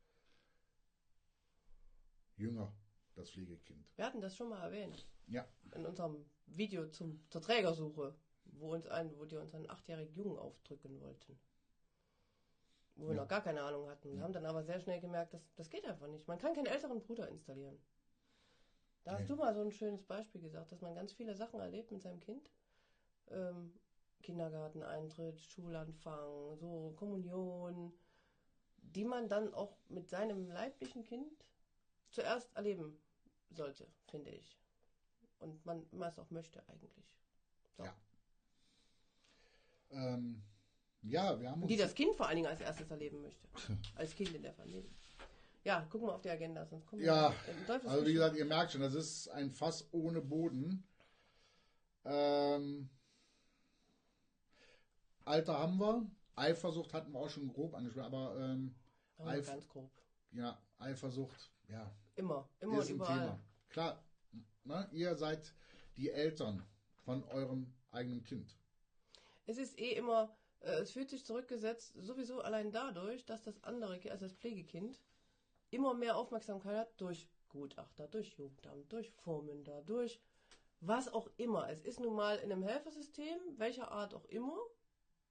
jünger 2.37 2.73
das 3.15 3.31
Pflegekind. 3.31 3.87
Wir 3.97 4.07
hatten 4.07 4.21
das 4.21 4.35
schon 4.37 4.49
mal 4.49 4.63
erwähnt. 4.63 5.07
Ja. 5.29 5.47
In 5.75 5.87
unserem 5.87 6.25
Video 6.47 6.89
zum, 6.89 7.21
zur 7.31 7.41
Trägersuche, 7.41 8.15
wo 8.45 8.73
uns 8.73 8.87
ein, 8.87 9.17
wo 9.19 9.25
die 9.25 9.37
uns 9.37 9.55
einen 9.55 9.71
achtjährigen 9.71 10.15
Jungen 10.15 10.39
aufdrücken 10.39 11.01
wollten. 11.01 11.39
Wo 12.97 13.07
wir 13.09 13.15
Ja. 13.15 13.23
noch 13.23 13.29
gar 13.29 13.43
keine 13.43 13.63
Ahnung 13.63 13.89
hatten. 13.89 14.15
Wir 14.17 14.23
haben 14.23 14.33
dann 14.33 14.45
aber 14.47 14.63
sehr 14.65 14.81
schnell 14.81 15.01
gemerkt, 15.01 15.33
dass, 15.35 15.55
das 15.55 15.71
geht 15.71 15.87
einfach 15.87 16.09
nicht. 16.09 16.29
Man 16.29 16.39
kann 16.39 16.55
keinen 16.55 16.67
älteren 16.67 17.01
Bruder 17.01 17.29
installieren. 17.29 17.79
Da 19.05 19.13
Nee. 19.13 19.19
hast 19.21 19.31
du 19.31 19.37
mal 19.37 19.55
so 19.55 19.63
ein 19.63 19.73
schönes 19.73 20.03
Beispiel 20.05 20.41
gesagt, 20.41 20.71
dass 20.73 20.81
man 20.81 20.95
ganz 20.95 21.13
viele 21.13 21.35
Sachen 21.35 21.59
erlebt 21.61 21.91
mit 21.91 22.03
seinem 22.03 22.21
Kind. 22.21 22.51
Ähm, 23.31 23.73
Kindergarteneintritt, 24.23 25.41
Schulanfang, 25.41 26.57
so 26.59 26.93
Kommunion, 26.97 27.93
die 28.77 29.05
man 29.05 29.29
dann 29.29 29.53
auch 29.55 29.79
mit 29.89 30.09
seinem 30.09 30.47
leiblichen 30.51 31.03
Kind 31.03 31.45
zuerst 32.11 32.55
erleben 32.55 33.01
sollte, 33.51 33.89
finde 34.07 34.31
ich. 34.31 34.62
Und 35.43 35.65
man, 35.67 35.85
es 36.09 36.19
auch 36.19 36.31
möchte 36.31 36.67
eigentlich. 36.69 36.93
So. 37.77 37.85
Ja. 37.85 37.95
Ähm, 39.91 40.43
ja, 41.03 41.39
wir 41.41 41.51
haben. 41.51 41.67
Die 41.67 41.77
das 41.77 41.95
Kind 41.95 42.15
vor 42.17 42.27
allen 42.27 42.37
Dingen 42.37 42.49
als 42.49 42.61
erstes 42.61 42.91
erleben 42.91 43.21
möchte. 43.23 43.49
Als 43.97 44.15
Kind 44.15 44.35
in 44.35 44.43
der 44.43 44.55
Familie. 44.55 44.89
Ja, 45.65 45.83
gucken 45.91 46.09
wir 46.09 46.15
auf 46.15 46.23
die 46.23 46.31
Agenda, 46.31 46.65
sonst 46.67 46.87
kommen 46.87 47.03
Ja, 47.03 47.33
wir 47.47 47.67
Teufels 47.67 47.93
also 47.93 48.07
wie 48.07 48.13
gesagt, 48.15 48.37
ihr 48.37 48.45
merkt 48.45 48.73
schon, 48.73 48.81
das 48.81 48.95
ist 48.95 49.29
ein 49.29 49.53
Fass 49.53 49.89
ohne 49.93 50.21
Boden. 50.21 50.85
Ähm, 52.05 52.91
Alter 55.25 55.59
haben 55.59 55.79
wir. 55.79 56.07
Eifersucht 56.35 56.95
hatten 56.95 57.13
wir 57.13 57.21
auch 57.21 57.29
schon 57.29 57.47
grob 57.53 57.75
angesprochen, 57.75 58.07
aber 58.07 58.37
ähm, 58.41 58.75
Aber 59.19 59.39
ganz 59.41 59.69
grob. 59.69 59.91
ja, 60.33 60.59
Eifersucht, 60.79 61.53
ja, 61.69 61.95
Immer, 62.17 62.49
immer 62.61 62.79
ist 62.81 62.87
und 62.91 62.93
ein 62.93 62.97
überall. 62.97 63.19
Thema. 63.21 63.39
Klar, 63.69 64.03
ne, 64.65 64.89
ihr 64.93 65.15
seid 65.17 65.53
die 65.97 66.11
Eltern 66.11 66.65
von 67.05 67.25
eurem 67.25 67.73
eigenen 67.91 68.23
Kind. 68.23 68.57
Es 69.47 69.59
ist 69.59 69.79
eh 69.79 69.93
immer, 69.93 70.35
äh, 70.61 70.81
es 70.81 70.93
fühlt 70.93 71.11
sich 71.11 71.25
zurückgesetzt, 71.25 71.95
sowieso 71.97 72.41
allein 72.41 72.73
dadurch, 72.73 73.25
dass 73.25 73.43
das 73.43 73.63
andere, 73.65 74.01
also 74.11 74.27
das 74.27 74.35
Pflegekind, 74.35 75.01
immer 75.71 75.95
mehr 75.95 76.17
Aufmerksamkeit 76.17 76.77
hat 76.77 77.01
durch 77.01 77.29
Gutachter, 77.49 78.09
durch 78.09 78.35
Jugendamt, 78.39 78.93
durch 78.93 79.11
Vormünder, 79.11 79.83
durch 79.83 80.21
was 80.81 81.13
auch 81.13 81.29
immer. 81.37 81.69
Es 81.71 81.81
ist 81.83 82.01
nun 82.01 82.15
mal 82.15 82.37
in 82.39 82.51
einem 82.51 82.63
Helfersystem, 82.63 83.39
welcher 83.57 83.91
Art 83.93 84.15
auch 84.15 84.25
immer. 84.27 84.57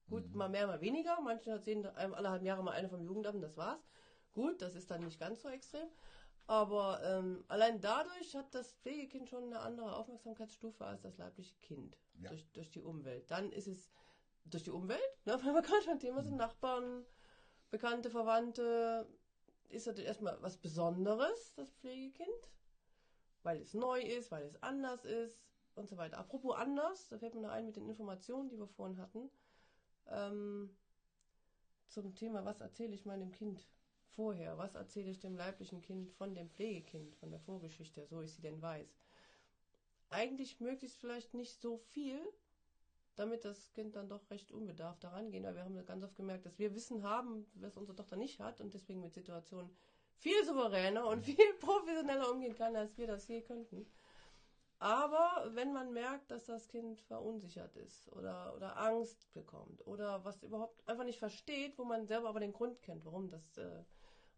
Gut, 0.10 0.34
mal 0.34 0.50
mehr, 0.50 0.68
mal 0.68 0.82
weniger. 0.82 1.20
Manche 1.22 1.60
sehen 1.60 1.86
alle 1.86 2.30
halben 2.30 2.46
Jahre 2.46 2.64
mal 2.64 2.72
eine 2.72 2.90
vom 2.90 3.04
Jugendamt, 3.04 3.44
das 3.44 3.58
war's. 3.58 3.82
Gut, 4.34 4.62
das 4.62 4.76
ist 4.76 4.90
dann 4.90 5.04
nicht 5.04 5.20
ganz 5.20 5.42
so 5.42 5.50
extrem. 5.50 5.88
Aber 6.48 7.02
ähm, 7.04 7.44
allein 7.48 7.80
dadurch 7.80 8.36
hat 8.36 8.54
das 8.54 8.74
Pflegekind 8.74 9.30
schon 9.30 9.46
eine 9.46 9.60
andere 9.60 9.96
Aufmerksamkeitsstufe 9.96 10.86
als 10.86 11.02
das 11.02 11.18
leibliche 11.18 11.56
Kind. 11.62 11.98
Ja. 12.20 12.30
Durch, 12.30 12.46
durch 12.52 12.70
die 12.72 12.82
Umwelt. 12.82 13.30
Dann 13.32 13.52
ist 13.52 13.68
es 13.68 13.90
durch 14.46 14.64
die 14.64 14.72
Umwelt, 14.72 15.00
ne, 15.26 15.34
weil 15.44 15.54
wir 15.54 15.62
gerade 15.62 15.86
beim 15.86 16.00
Thema 16.00 16.24
sind, 16.24 16.36
Nachbarn, 16.36 17.06
Bekannte, 17.70 18.10
Verwandte, 18.10 19.08
ist 19.70 19.88
natürlich 19.88 20.08
erstmal 20.08 20.42
was 20.42 20.58
Besonderes, 20.58 21.54
das 21.56 21.72
Pflegekind. 21.72 22.52
Weil 23.44 23.62
es 23.62 23.74
neu 23.74 24.02
ist, 24.02 24.30
weil 24.30 24.44
es 24.44 24.62
anders 24.62 25.06
ist 25.06 25.42
und 25.76 25.90
so 25.90 25.98
weiter. 25.98 26.18
Apropos 26.18 26.56
anders, 26.56 27.08
da 27.08 27.18
fällt 27.18 27.34
mir 27.34 27.42
noch 27.42 27.52
ein 27.52 27.66
mit 27.66 27.76
den 27.76 27.88
Informationen, 27.90 28.50
die 28.50 28.60
wir 28.60 28.68
vorhin 28.68 29.00
hatten. 29.00 29.32
Ähm, 30.08 30.76
zum 31.88 32.14
Thema, 32.14 32.46
was 32.46 32.62
erzähle 32.62 32.94
ich 32.94 33.06
meinem 33.06 33.32
Kind 33.32 33.68
vorher? 34.16 34.58
Was 34.58 34.76
erzähle 34.76 35.10
ich 35.10 35.20
dem 35.20 35.36
leiblichen 35.36 35.82
Kind 35.82 36.12
von 36.12 36.36
dem 36.36 36.50
Pflegekind, 36.50 37.16
von 37.16 37.32
der 37.32 37.40
Vorgeschichte, 37.40 38.06
so 38.06 38.22
ich 38.22 38.34
sie 38.34 38.42
denn 38.42 38.62
weiß? 38.62 38.98
Eigentlich 40.10 40.60
möglichst 40.60 41.00
vielleicht 41.00 41.34
nicht 41.34 41.62
so 41.62 41.78
viel, 41.78 42.20
damit 43.16 43.46
das 43.46 43.72
Kind 43.72 43.96
dann 43.96 44.10
doch 44.10 44.30
recht 44.30 44.52
unbedarft 44.52 45.04
daran 45.04 45.32
gehen, 45.32 45.44
weil 45.44 45.56
wir 45.56 45.64
haben 45.64 45.86
ganz 45.86 46.04
oft 46.04 46.16
gemerkt, 46.16 46.46
dass 46.46 46.60
wir 46.60 46.74
Wissen 46.76 47.04
haben, 47.04 47.46
was 47.56 47.78
unsere 47.78 47.96
Tochter 47.96 48.16
nicht 48.16 48.40
hat 48.40 48.62
und 48.62 48.74
deswegen 48.74 49.02
mit 49.02 49.14
Situationen 49.14 49.70
viel 50.18 50.46
souveräner 50.46 51.08
und 51.08 51.24
viel 51.24 51.54
professioneller 51.60 52.32
umgehen 52.32 52.56
kann, 52.56 52.76
als 52.76 52.98
wir 52.98 53.08
das 53.08 53.28
je 53.28 53.42
könnten. 53.42 53.86
Aber 54.82 55.48
wenn 55.54 55.74
man 55.74 55.94
merkt, 55.94 56.32
dass 56.32 56.46
das 56.46 56.68
Kind 56.68 57.00
verunsichert 57.02 57.76
ist 57.76 58.12
oder, 58.14 58.56
oder 58.56 58.78
Angst 58.80 59.32
bekommt 59.32 59.86
oder 59.86 60.26
was 60.26 60.42
überhaupt 60.42 60.88
einfach 60.90 61.04
nicht 61.04 61.20
versteht, 61.20 61.78
wo 61.78 61.84
man 61.84 62.08
selber 62.08 62.30
aber 62.30 62.40
den 62.40 62.52
Grund 62.52 62.82
kennt, 62.82 63.06
warum 63.06 63.30
das 63.30 63.58
äh, 63.60 63.84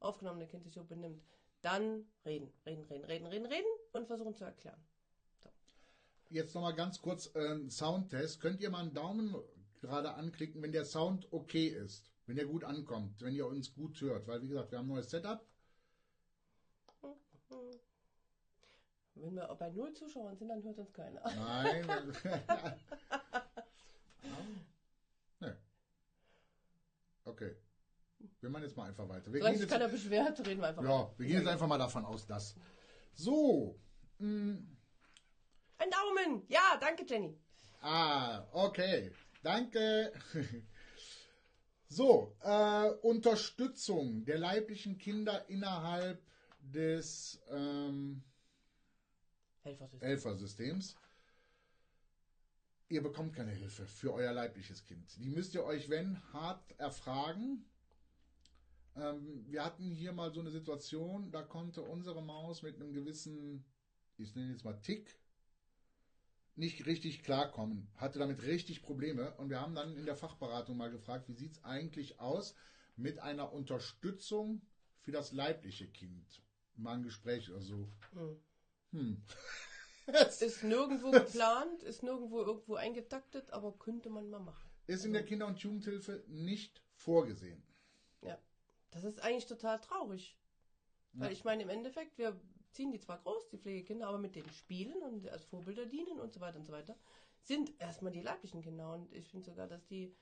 aufgenommene 0.04 0.48
Kind 0.48 0.64
sich 0.64 0.74
so 0.74 0.84
benimmt, 0.84 1.24
dann 1.62 2.06
reden, 2.26 2.52
reden, 2.66 2.84
reden, 2.86 3.06
reden, 3.06 3.28
reden, 3.28 3.46
reden 3.46 3.68
und 3.94 4.08
versuchen 4.08 4.36
zu 4.36 4.44
erklären. 4.44 4.82
Jetzt 6.30 6.56
nochmal 6.56 6.74
ganz 6.74 7.02
kurz 7.02 7.32
ähm, 7.36 7.70
Soundtest. 7.70 8.42
Könnt 8.42 8.62
ihr 8.62 8.70
mal 8.70 8.82
einen 8.82 8.94
Daumen 8.94 9.36
gerade 9.82 10.14
anklicken, 10.16 10.62
wenn 10.62 10.72
der 10.72 10.86
Sound 10.86 11.32
okay 11.32 11.68
ist, 11.68 12.12
wenn 12.26 12.36
der 12.36 12.46
gut 12.46 12.64
ankommt, 12.64 13.22
wenn 13.22 13.36
ihr 13.36 13.48
uns 13.48 13.74
gut 13.74 14.00
hört? 14.02 14.28
Weil, 14.28 14.42
wie 14.42 14.48
gesagt, 14.48 14.72
wir 14.72 14.80
haben 14.80 14.86
ein 14.86 14.96
neues 14.96 15.10
Setup. 15.10 15.46
Wenn 19.16 19.36
wir 19.36 19.48
bei 19.56 19.70
null 19.70 19.94
Zuschauern 19.94 20.36
sind, 20.36 20.50
dann 20.50 20.64
hört 20.64 20.80
uns 20.80 20.92
keiner. 20.92 21.22
Nein. 21.24 21.88
ne. 25.40 25.58
Okay. 27.24 27.56
Wir 28.42 28.50
machen 28.50 28.64
jetzt 28.64 28.76
mal 28.78 28.88
einfach 28.90 29.08
weiter. 29.10 29.32
Wir 29.32 29.40
Solange 29.40 29.54
gehen 29.58 29.62
jetzt, 29.62 29.72
keiner 29.72 29.88
beschwert, 29.88 30.40
reden 30.46 30.62
wir 30.62 30.68
einfach. 30.68 30.84
ja, 30.84 31.12
wir 31.18 31.26
gehen 31.26 31.38
jetzt 31.38 31.48
einfach 31.48 31.68
mal 31.68 31.78
davon 31.78 32.06
aus, 32.06 32.26
dass. 32.26 32.56
So. 33.14 33.80
mm, 34.20 34.56
Ein 35.78 35.90
Daumen! 35.90 36.44
Ja, 36.48 36.78
danke, 36.80 37.06
Jenny. 37.08 37.38
Ah, 37.82 38.46
okay. 38.52 39.12
Danke. 39.42 40.14
So, 41.90 42.36
äh, 42.42 42.90
Unterstützung 43.04 44.26
der 44.26 44.40
leiblichen 44.40 44.98
Kinder 44.98 45.48
innerhalb 45.48 46.26
des 46.60 47.40
ähm, 47.52 48.24
Helfersystem. 49.62 50.00
Helfersystems. 50.08 50.96
Ihr 52.90 53.04
bekommt 53.04 53.36
keine 53.36 53.52
Hilfe 53.52 53.86
für 53.86 54.12
euer 54.12 54.34
leibliches 54.34 54.84
Kind. 54.86 55.16
Die 55.20 55.30
müsst 55.30 55.54
ihr 55.54 55.64
euch, 55.66 55.88
wenn, 55.90 56.20
hart 56.34 56.64
erfragen. 56.80 57.64
Ähm, 59.04 59.46
wir 59.48 59.66
hatten 59.66 59.92
hier 59.92 60.14
mal 60.14 60.32
so 60.32 60.40
eine 60.40 60.52
Situation, 60.52 61.32
da 61.32 61.42
konnte 61.42 61.82
unsere 61.82 62.22
Maus 62.22 62.62
mit 62.62 62.76
einem 62.76 62.94
gewissen, 62.94 63.66
ich 64.18 64.36
nenne 64.36 64.52
jetzt 64.52 64.64
mal 64.64 64.80
Tick, 64.82 65.20
nicht 66.56 66.86
richtig 66.86 67.24
klarkommen, 67.24 67.90
hatte 67.96 68.20
damit 68.20 68.44
richtig 68.44 68.82
Probleme 68.82 69.36
und 69.38 69.50
wir 69.50 69.60
haben 69.60 69.76
dann 69.76 69.98
in 69.98 70.06
der 70.06 70.16
Fachberatung 70.16 70.78
mal 70.78 70.92
gefragt, 70.92 71.28
wie 71.28 71.34
sieht 71.34 71.54
es 71.54 71.64
eigentlich 71.64 72.20
aus 72.20 72.56
mit 72.96 73.20
einer 73.20 73.52
Unterstützung 73.52 74.62
für 75.02 75.12
das 75.12 75.34
leibliche 75.34 75.88
Kind? 75.88 76.42
Mal 76.76 76.98
ein 76.98 77.04
Gespräch 77.04 77.50
oder 77.50 77.62
so. 77.62 77.92
Hm. 78.12 78.40
Hm. 78.92 79.24
Ist 80.40 80.64
nirgendwo 80.64 81.12
geplant, 81.12 81.82
ist 81.84 82.04
nirgendwo 82.04 82.42
irgendwo 82.42 82.76
eingetaktet, 82.76 83.52
aber 83.52 83.72
könnte 83.80 84.10
man 84.10 84.30
mal 84.30 84.42
machen. 84.42 84.70
Ist 84.86 85.06
in 85.06 85.14
der 85.14 85.24
Kinder- 85.24 85.48
und 85.48 85.60
Jugendhilfe 85.60 86.26
nicht 86.28 86.84
vorgesehen. 86.94 87.64
Das 88.94 89.04
ist 89.04 89.22
eigentlich 89.24 89.48
total 89.48 89.80
traurig. 89.80 90.38
Weil 91.14 91.28
Ja. 91.28 91.34
ich 91.34 91.44
meine, 91.44 91.64
im 91.64 91.70
Endeffekt, 91.70 92.18
wir 92.18 92.40
ziehen 92.72 92.92
die 92.92 93.00
zwar 93.00 93.20
groß, 93.20 93.50
die 93.50 93.58
Pflegekinder, 93.58 94.08
aber 94.08 94.18
mit 94.18 94.36
den 94.36 94.50
Spielen 94.50 95.02
und 95.04 95.28
als 95.30 95.46
Vorbilder 95.46 95.86
dienen 95.86 96.20
und 96.20 96.34
so 96.34 96.40
weiter 96.40 96.58
und 96.58 96.66
so 96.66 96.74
weiter, 96.74 96.96
sind 97.42 97.80
erstmal 97.80 98.12
die 98.12 98.22
leiblichen 98.22 98.62
Kinder. 98.62 98.94
Und 98.94 99.12
ich 99.14 99.30
finde 99.30 99.46
sogar, 99.46 99.68
dass 99.68 99.86
die 99.86 100.16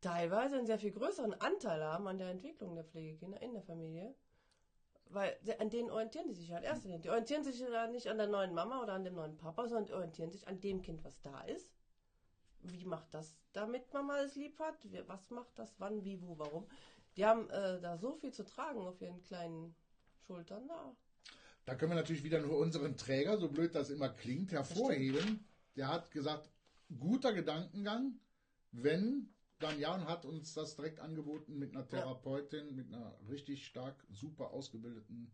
teilweise 0.00 0.56
einen 0.56 0.66
sehr 0.66 0.78
viel 0.78 0.92
größeren 0.92 1.34
Anteil 1.40 1.82
haben 1.82 2.06
an 2.06 2.18
der 2.18 2.30
Entwicklung 2.30 2.74
der 2.74 2.84
Pflegekinder 2.84 3.40
in 3.42 3.52
der 3.52 3.62
Familie. 3.62 4.14
Weil 5.08 5.38
an 5.58 5.70
denen 5.70 5.90
orientieren 5.90 6.26
die 6.26 6.34
sich 6.34 6.50
erster 6.50 6.88
Linie. 6.88 6.98
Die 6.98 7.10
orientieren 7.10 7.44
sich 7.44 7.60
ja 7.60 7.86
nicht 7.86 8.08
an 8.08 8.18
der 8.18 8.26
neuen 8.26 8.52
Mama 8.52 8.82
oder 8.82 8.94
an 8.94 9.04
dem 9.04 9.14
neuen 9.14 9.36
Papa, 9.36 9.68
sondern 9.68 9.86
die 9.86 9.94
orientieren 9.94 10.32
sich 10.32 10.48
an 10.48 10.60
dem 10.60 10.82
Kind, 10.82 11.04
was 11.04 11.20
da 11.22 11.42
ist. 11.42 11.76
Wie 12.62 12.84
macht 12.84 13.14
das, 13.14 13.36
damit 13.52 13.92
Mama 13.92 14.18
es 14.22 14.34
lieb 14.34 14.58
hat? 14.58 14.76
Was 15.06 15.30
macht 15.30 15.56
das, 15.58 15.78
wann, 15.78 16.04
wie, 16.04 16.20
wo, 16.20 16.36
warum? 16.38 16.66
Die 17.16 17.24
haben 17.24 17.48
äh, 17.50 17.80
da 17.80 17.96
so 17.96 18.14
viel 18.14 18.32
zu 18.32 18.44
tragen 18.44 18.80
auf 18.80 19.00
ihren 19.00 19.22
kleinen 19.22 19.74
Schultern 20.26 20.68
da. 20.68 20.96
Da 21.64 21.74
können 21.74 21.92
wir 21.92 21.96
natürlich 21.96 22.22
wieder 22.22 22.40
nur 22.40 22.58
unseren 22.58 22.96
Träger, 22.96 23.38
so 23.38 23.48
blöd 23.48 23.74
das 23.74 23.90
immer 23.90 24.08
klingt, 24.08 24.52
hervorheben. 24.52 25.44
Der 25.74 25.88
hat 25.88 26.10
gesagt, 26.10 26.50
guter 26.98 27.32
Gedankengang, 27.32 28.20
wenn, 28.70 29.34
dann 29.58 29.80
ja, 29.80 29.94
und 29.94 30.06
hat 30.06 30.24
uns 30.24 30.54
das 30.54 30.76
direkt 30.76 31.00
angeboten 31.00 31.58
mit 31.58 31.74
einer 31.74 31.88
Therapeutin, 31.88 32.74
mit 32.76 32.92
einer 32.92 33.18
richtig 33.28 33.66
stark, 33.66 34.06
super 34.10 34.50
ausgebildeten 34.50 35.32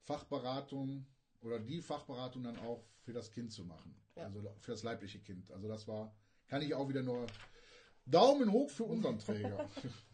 Fachberatung 0.00 1.06
oder 1.40 1.60
die 1.60 1.82
Fachberatung 1.82 2.42
dann 2.42 2.58
auch 2.58 2.84
für 3.02 3.12
das 3.12 3.30
Kind 3.30 3.52
zu 3.52 3.64
machen. 3.64 3.94
Ja. 4.16 4.24
Also 4.24 4.42
für 4.60 4.72
das 4.72 4.82
leibliche 4.82 5.20
Kind. 5.20 5.50
Also 5.52 5.68
das 5.68 5.86
war, 5.86 6.16
kann 6.48 6.62
ich 6.62 6.74
auch 6.74 6.88
wieder 6.88 7.02
nur 7.02 7.26
Daumen 8.06 8.50
hoch 8.50 8.70
für 8.70 8.84
unseren 8.84 9.18
Träger. 9.18 9.68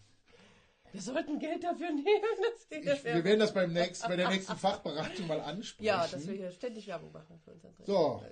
Wir 0.94 1.02
sollten 1.02 1.40
Geld 1.40 1.64
dafür 1.64 1.90
nehmen. 1.90 2.06
Das 2.52 2.68
geht 2.68 2.86
Ich, 2.86 3.04
wir 3.04 3.24
werden 3.24 3.40
das 3.40 3.52
beim 3.52 3.72
nächsten, 3.72 4.06
bei 4.06 4.14
der 4.14 4.28
nächsten 4.28 4.56
Fachberatung 4.56 5.26
mal 5.26 5.40
ansprechen. 5.40 5.84
ja, 5.84 6.06
dass 6.06 6.24
wir 6.24 6.34
hier 6.34 6.52
ständig 6.52 6.86
Werbung 6.86 7.10
machen 7.10 7.40
für 7.40 7.50
unseren 7.50 7.74
Träger. 7.74 7.86
So. 7.86 8.24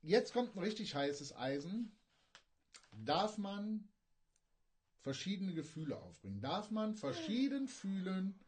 Jetzt 0.00 0.32
kommt 0.32 0.56
ein 0.56 0.60
richtig 0.60 0.94
heißes 0.94 1.36
Eisen. 1.36 1.94
Darf 2.92 3.36
man 3.36 3.86
verschiedene 5.00 5.52
Gefühle 5.52 5.98
aufbringen? 5.98 6.40
Darf 6.40 6.70
man 6.70 6.94
verschieden 6.94 7.68
fühlen 7.68 8.40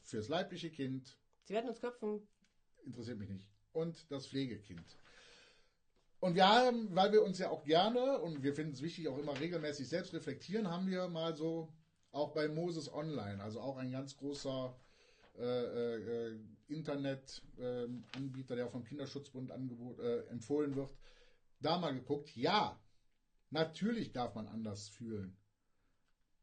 fürs 0.00 0.28
leibliche 0.28 0.70
Kind? 0.70 1.18
Sie 1.42 1.54
werden 1.54 1.68
uns 1.68 1.80
köpfen. 1.80 2.28
Interessiert 2.84 3.18
mich 3.18 3.28
nicht. 3.28 3.48
Und 3.72 4.08
das 4.12 4.28
Pflegekind. 4.28 4.96
Und 6.20 6.36
wir 6.36 6.48
haben, 6.48 6.94
weil 6.94 7.10
wir 7.10 7.24
uns 7.24 7.38
ja 7.38 7.50
auch 7.50 7.64
gerne 7.64 8.20
und 8.20 8.44
wir 8.44 8.54
finden 8.54 8.72
es 8.72 8.82
wichtig, 8.82 9.08
auch 9.08 9.18
immer 9.18 9.38
regelmäßig 9.38 9.88
selbst 9.88 10.14
reflektieren, 10.14 10.70
haben 10.70 10.86
wir 10.86 11.08
mal 11.08 11.34
so 11.34 11.72
auch 12.12 12.32
bei 12.32 12.48
Moses 12.48 12.92
Online, 12.92 13.42
also 13.42 13.60
auch 13.60 13.76
ein 13.76 13.90
ganz 13.90 14.16
großer 14.16 14.74
äh, 15.38 15.42
äh, 15.42 16.32
äh, 16.32 16.40
Internet-Anbieter, 16.68 18.56
der 18.56 18.66
auch 18.66 18.72
vom 18.72 18.84
Kinderschutzbund 18.84 19.50
angebot, 19.50 20.00
äh, 20.00 20.26
empfohlen 20.26 20.74
wird, 20.74 20.90
da 21.60 21.78
mal 21.78 21.94
geguckt. 21.94 22.34
Ja, 22.36 22.78
natürlich 23.50 24.12
darf 24.12 24.34
man 24.34 24.48
anders 24.48 24.88
fühlen. 24.88 25.36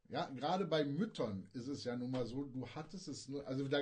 Ja, 0.10 0.30
gerade 0.30 0.66
bei 0.66 0.84
Müttern 0.84 1.50
ist 1.54 1.68
es 1.68 1.84
ja 1.84 1.96
nun 1.96 2.12
mal 2.12 2.26
so, 2.26 2.46
du 2.46 2.68
hattest 2.68 3.08
es 3.08 3.28
nur, 3.28 3.46
also 3.48 3.68
da, 3.68 3.82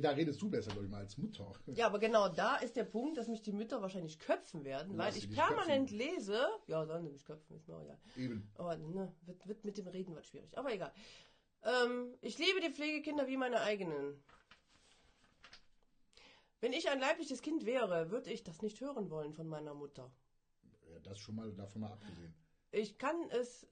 da 0.00 0.10
redest 0.10 0.40
du 0.40 0.48
besser, 0.48 0.70
glaube 0.70 0.84
ich 0.84 0.90
mal, 0.90 1.00
als 1.00 1.18
Mutter. 1.18 1.52
Ja, 1.66 1.86
aber 1.86 1.98
genau 1.98 2.28
da 2.28 2.56
ist 2.56 2.76
der 2.76 2.84
Punkt, 2.84 3.18
dass 3.18 3.26
mich 3.26 3.42
die 3.42 3.52
Mütter 3.52 3.82
wahrscheinlich 3.82 4.18
köpfen 4.20 4.64
werden, 4.64 4.92
Du 4.92 4.98
weil 4.98 5.16
ich 5.16 5.28
permanent 5.30 5.90
lese. 5.90 6.46
Ja, 6.68 6.86
sollen 6.86 7.04
sie 7.04 7.10
mich 7.10 7.24
köpfen, 7.24 7.56
ist 7.56 7.66
mir 7.66 7.74
auch 7.74 7.82
egal. 7.82 7.98
Eben. 8.16 8.48
Aber 8.54 8.76
ne, 8.76 9.12
wird, 9.22 9.46
wird 9.48 9.64
mit 9.64 9.76
dem 9.76 9.88
Reden 9.88 10.14
was 10.14 10.26
schwierig. 10.26 10.56
Aber 10.56 10.72
egal. 10.72 10.92
Ähm, 11.64 12.14
ich 12.20 12.38
liebe 12.38 12.60
die 12.60 12.72
Pflegekinder 12.72 13.26
wie 13.26 13.36
meine 13.36 13.60
eigenen. 13.60 14.22
Wenn 16.60 16.72
ich 16.72 16.88
ein 16.88 17.00
leibliches 17.00 17.42
Kind 17.42 17.66
wäre, 17.66 18.10
würde 18.10 18.30
ich 18.30 18.44
das 18.44 18.62
nicht 18.62 18.80
hören 18.80 19.10
wollen 19.10 19.34
von 19.34 19.48
meiner 19.48 19.74
Mutter. 19.74 20.10
Ja, 20.90 21.00
das 21.00 21.18
schon 21.18 21.34
mal 21.34 21.52
davon 21.52 21.82
mal 21.82 21.92
abgesehen. 21.92 22.34
Ich 22.70 22.98
kann 22.98 23.16
es, 23.30 23.66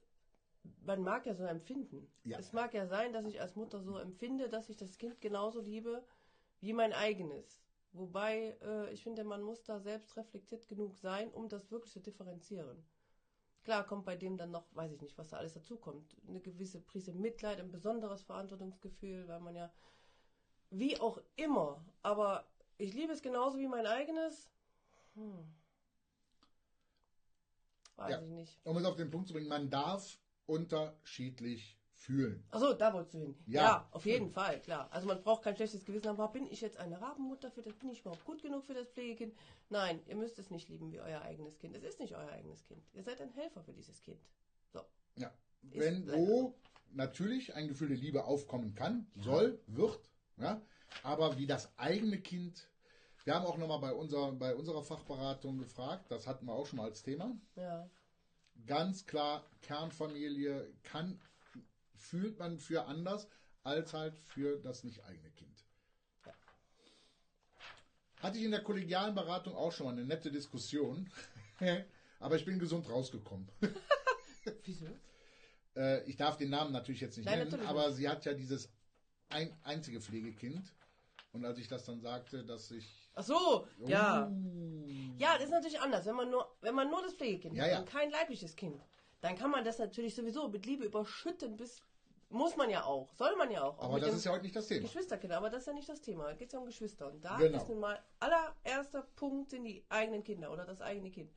man 0.81 1.01
mag 1.01 1.25
ja 1.25 1.33
so 1.35 1.43
empfinden. 1.43 2.07
Ja. 2.23 2.37
Es 2.37 2.53
mag 2.53 2.73
ja 2.73 2.87
sein, 2.87 3.13
dass 3.13 3.25
ich 3.25 3.41
als 3.41 3.55
Mutter 3.55 3.81
so 3.81 3.97
empfinde, 3.97 4.49
dass 4.49 4.69
ich 4.69 4.77
das 4.77 4.97
Kind 4.97 5.21
genauso 5.21 5.61
liebe 5.61 6.03
wie 6.61 6.73
mein 6.73 6.93
eigenes. 6.93 7.63
Wobei 7.91 8.57
äh, 8.61 8.91
ich 8.93 9.03
finde, 9.03 9.23
man 9.23 9.41
muss 9.41 9.63
da 9.63 9.79
selbst 9.79 10.17
reflektiert 10.17 10.67
genug 10.67 10.97
sein, 10.97 11.31
um 11.31 11.47
das 11.47 11.71
wirklich 11.71 11.93
zu 11.93 12.01
differenzieren. 12.01 12.85
Klar 13.63 13.85
kommt 13.87 14.05
bei 14.05 14.15
dem 14.15 14.37
dann 14.37 14.51
noch, 14.51 14.65
weiß 14.75 14.91
ich 14.91 15.01
nicht, 15.01 15.17
was 15.17 15.29
da 15.29 15.37
alles 15.37 15.53
dazu 15.53 15.77
kommt, 15.77 16.15
eine 16.27 16.41
gewisse 16.41 16.81
Prise 16.81 17.13
Mitleid, 17.13 17.59
ein 17.59 17.71
besonderes 17.71 18.21
Verantwortungsgefühl, 18.23 19.27
weil 19.27 19.39
man 19.39 19.55
ja, 19.55 19.71
wie 20.69 20.99
auch 20.99 21.19
immer, 21.35 21.83
aber 22.03 22.45
ich 22.77 22.93
liebe 22.93 23.13
es 23.13 23.21
genauso 23.21 23.57
wie 23.57 23.67
mein 23.67 23.87
eigenes. 23.87 24.51
Hm. 25.15 25.45
Weiß 27.95 28.11
Ja. 28.11 28.21
ich 28.21 28.29
nicht. 28.29 28.59
Um 28.65 28.77
es 28.77 28.85
auf 28.85 28.97
den 28.97 29.09
Punkt 29.09 29.27
zu 29.27 29.33
bringen, 29.33 29.47
man 29.47 29.69
darf 29.69 30.19
unterschiedlich 30.45 31.77
fühlen. 31.95 32.43
Achso, 32.51 32.73
da 32.73 32.93
wolltest 32.93 33.15
du 33.15 33.19
hin. 33.19 33.35
Ja. 33.47 33.61
Ja, 33.61 33.87
auf 33.91 34.05
jeden 34.05 34.29
Fall, 34.29 34.61
klar. 34.61 34.87
Also 34.91 35.07
man 35.07 35.21
braucht 35.23 35.43
kein 35.43 35.55
schlechtes 35.55 35.85
Gewissen 35.85 36.17
haben, 36.17 36.33
bin 36.33 36.45
ich 36.51 36.61
jetzt 36.61 36.77
eine 36.77 37.01
Rabenmutter 37.01 37.49
für 37.51 37.61
das, 37.61 37.73
bin 37.73 37.89
ich 37.89 38.01
überhaupt 38.01 38.25
gut 38.25 38.41
genug 38.41 38.63
für 38.65 38.73
das 38.73 38.89
Pflegekind? 38.89 39.33
Nein, 39.69 40.01
ihr 40.07 40.15
müsst 40.15 40.37
es 40.37 40.51
nicht 40.51 40.69
lieben 40.69 40.91
wie 40.91 40.99
euer 40.99 41.21
eigenes 41.21 41.57
Kind. 41.57 41.75
Es 41.75 41.83
ist 41.83 41.99
nicht 41.99 42.15
euer 42.15 42.29
eigenes 42.29 42.63
Kind. 42.63 42.81
Ihr 42.93 43.03
seid 43.03 43.21
ein 43.21 43.31
Helfer 43.31 43.63
für 43.63 43.73
dieses 43.73 44.01
Kind. 44.01 44.19
So. 44.71 44.81
Ja. 45.15 45.31
Ist 45.71 45.79
Wenn 45.79 46.11
wo 46.11 46.53
natürlich 46.91 47.55
ein 47.55 47.67
Gefühl 47.67 47.89
der 47.89 47.97
Liebe 47.97 48.25
aufkommen 48.25 48.75
kann, 48.75 49.07
soll, 49.15 49.59
wird, 49.67 49.99
ja, 50.37 50.61
aber 51.03 51.37
wie 51.37 51.47
das 51.47 51.77
eigene 51.77 52.19
Kind. 52.19 52.69
Wir 53.23 53.33
haben 53.33 53.45
auch 53.45 53.57
nochmal 53.57 53.79
bei, 53.79 53.93
unser, 53.93 54.31
bei 54.33 54.55
unserer 54.55 54.83
Fachberatung 54.83 55.57
gefragt, 55.57 56.11
das 56.11 56.27
hatten 56.27 56.45
wir 56.45 56.53
auch 56.53 56.67
schon 56.67 56.77
mal 56.77 56.85
als 56.85 57.01
Thema. 57.01 57.35
Ja. 57.55 57.89
Ganz 58.65 59.05
klar, 59.05 59.45
Kernfamilie 59.61 60.73
kann, 60.83 61.19
fühlt 61.95 62.39
man 62.39 62.57
für 62.59 62.85
anders 62.85 63.27
als 63.63 63.93
halt 63.93 64.15
für 64.15 64.57
das 64.59 64.83
nicht 64.83 65.03
eigene 65.05 65.29
Kind. 65.31 65.65
Hatte 68.21 68.37
ich 68.37 68.43
in 68.43 68.51
der 68.51 68.63
kollegialen 68.63 69.13
Beratung 69.13 69.55
auch 69.55 69.71
schon 69.71 69.85
mal 69.85 69.93
eine 69.93 70.05
nette 70.05 70.31
Diskussion, 70.31 71.09
aber 72.19 72.35
ich 72.35 72.45
bin 72.45 72.59
gesund 72.59 72.89
rausgekommen. 72.89 73.47
Wieso? 74.63 74.87
Äh, 75.75 76.03
ich 76.09 76.15
darf 76.15 76.37
den 76.37 76.49
Namen 76.49 76.71
natürlich 76.71 77.01
jetzt 77.01 77.17
nicht 77.17 77.25
Nein, 77.25 77.47
nennen, 77.47 77.65
aber 77.65 77.87
nicht. 77.87 77.97
sie 77.97 78.09
hat 78.09 78.25
ja 78.25 78.33
dieses 78.33 78.69
ein, 79.29 79.55
einzige 79.63 80.01
Pflegekind. 80.01 80.73
Und 81.33 81.43
als 81.43 81.59
ich 81.59 81.67
das 81.67 81.83
dann 81.83 81.99
sagte, 81.99 82.45
dass 82.45 82.71
ich. 82.71 83.09
Ach 83.13 83.23
so, 83.23 83.67
ja. 83.87 84.31
Ja, 85.17 85.33
das 85.35 85.45
ist 85.45 85.51
natürlich 85.51 85.79
anders. 85.79 86.05
Wenn 86.05 86.15
man 86.15 86.29
nur, 86.29 86.55
wenn 86.61 86.75
man 86.75 86.89
nur 86.89 87.01
das 87.01 87.13
Pflegekind 87.13 87.55
Ja, 87.55 87.63
hat 87.63 87.71
ja. 87.71 87.79
und 87.79 87.89
kein 87.89 88.09
leibliches 88.09 88.55
Kind, 88.55 88.83
dann 89.21 89.35
kann 89.37 89.51
man 89.51 89.63
das 89.63 89.79
natürlich 89.79 90.15
sowieso 90.15 90.47
mit 90.49 90.65
Liebe 90.65 90.85
überschütten, 90.85 91.57
bis 91.57 91.81
muss 92.29 92.55
man 92.57 92.69
ja 92.69 92.83
auch, 92.83 93.13
soll 93.13 93.35
man 93.35 93.51
ja 93.51 93.63
auch. 93.63 93.77
auch 93.79 93.83
aber 93.85 93.99
das 93.99 94.15
ist 94.15 94.25
ja 94.25 94.31
heute 94.31 94.43
nicht 94.43 94.55
das 94.55 94.67
Thema. 94.67 94.81
Geschwisterkinder, 94.81 95.37
aber 95.37 95.49
das 95.49 95.61
ist 95.61 95.67
ja 95.67 95.73
nicht 95.73 95.87
das 95.87 96.01
Thema. 96.01 96.25
Da 96.25 96.33
geht 96.33 96.47
es 96.47 96.53
ja 96.53 96.59
um 96.59 96.65
Geschwister. 96.65 97.07
Und 97.07 97.23
da 97.23 97.37
Genau. 97.37 97.57
ist 97.57 97.69
nun 97.69 97.79
mal 97.79 98.03
allererster 98.19 99.03
Punkt 99.15 99.51
sind 99.51 99.63
die 99.63 99.85
eigenen 99.89 100.23
Kinder 100.23 100.51
oder 100.51 100.65
das 100.65 100.81
eigene 100.81 101.11
Kind. 101.11 101.31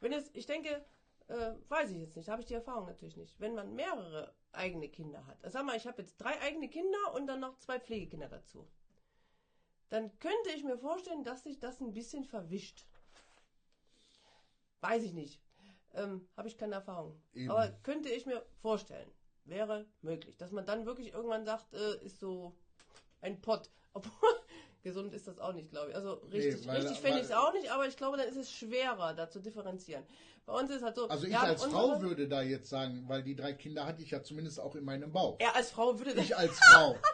Wenn 0.00 0.12
es, 0.12 0.30
ich 0.34 0.46
denke, 0.46 0.84
äh, 1.28 1.52
weiß 1.68 1.90
ich 1.90 1.98
jetzt 1.98 2.16
nicht, 2.16 2.28
habe 2.28 2.40
ich 2.42 2.46
die 2.46 2.54
Erfahrung 2.54 2.86
natürlich 2.86 3.16
nicht. 3.16 3.40
Wenn 3.40 3.54
man 3.54 3.74
mehrere 3.74 4.32
eigene 4.52 4.88
Kinder 4.88 5.26
hat, 5.26 5.42
also 5.42 5.54
sag 5.58 5.66
mal, 5.66 5.76
ich 5.76 5.86
habe 5.86 6.02
jetzt 6.02 6.18
drei 6.18 6.40
eigene 6.40 6.68
Kinder 6.68 7.14
und 7.14 7.26
dann 7.26 7.40
noch 7.40 7.56
zwei 7.58 7.80
Pflegekinder 7.80 8.28
dazu, 8.28 8.68
dann 9.88 10.16
könnte 10.18 10.50
ich 10.54 10.64
mir 10.64 10.78
vorstellen, 10.78 11.24
dass 11.24 11.44
sich 11.44 11.58
das 11.58 11.80
ein 11.80 11.94
bisschen 11.94 12.24
verwischt. 12.24 12.84
Weiß 14.80 15.02
ich 15.02 15.12
nicht. 15.12 15.40
Ähm, 15.94 16.28
habe 16.36 16.48
ich 16.48 16.56
keine 16.56 16.74
Erfahrung. 16.76 17.20
Eben. 17.34 17.50
Aber 17.50 17.68
könnte 17.82 18.08
ich 18.08 18.26
mir 18.26 18.44
vorstellen. 18.62 19.10
Wäre 19.44 19.86
möglich. 20.02 20.36
Dass 20.36 20.52
man 20.52 20.66
dann 20.66 20.84
wirklich 20.86 21.12
irgendwann 21.14 21.44
sagt, 21.44 21.72
äh, 21.74 22.04
ist 22.04 22.20
so 22.20 22.54
ein 23.20 23.40
Pott. 23.40 23.70
Obwohl, 23.94 24.12
gesund 24.82 25.14
ist 25.14 25.26
das 25.26 25.38
auch 25.38 25.52
nicht, 25.54 25.70
glaube 25.70 25.90
ich. 25.90 25.96
Also 25.96 26.14
richtig, 26.30 26.66
weil- 26.66 26.76
richtig 26.80 27.00
fände 27.00 27.18
ich 27.18 27.24
es 27.24 27.32
auch 27.32 27.52
nicht, 27.52 27.70
aber 27.70 27.86
ich 27.86 27.96
glaube, 27.96 28.16
dann 28.18 28.28
ist 28.28 28.36
es 28.36 28.52
schwerer, 28.52 29.14
da 29.14 29.28
zu 29.30 29.40
differenzieren. 29.40 30.04
Bei 30.44 30.52
uns 30.54 30.70
ist 30.70 30.76
es 30.76 30.82
halt 30.82 30.94
so. 30.96 31.08
Also 31.08 31.26
ich 31.26 31.36
als 31.36 31.64
Frau 31.64 32.00
würde 32.00 32.28
da 32.28 32.40
jetzt 32.42 32.70
sagen, 32.70 33.04
weil 33.06 33.22
die 33.22 33.34
drei 33.34 33.52
Kinder 33.52 33.84
hatte 33.86 34.02
ich 34.02 34.10
ja 34.10 34.22
zumindest 34.22 34.60
auch 34.60 34.76
in 34.76 34.84
meinem 34.84 35.12
Bauch. 35.12 35.36
Er 35.40 35.54
als 35.56 35.70
Frau 35.70 35.98
würde 35.98 36.12
Ich 36.20 36.36
als 36.36 36.58
Frau. 36.58 36.96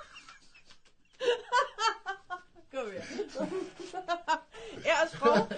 Komm 2.70 2.90
her. 2.90 3.02
er 4.84 4.98
als 5.00 5.14
Frau. 5.14 5.48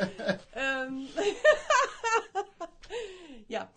ähm, 0.55 1.09
ja, 3.57 3.73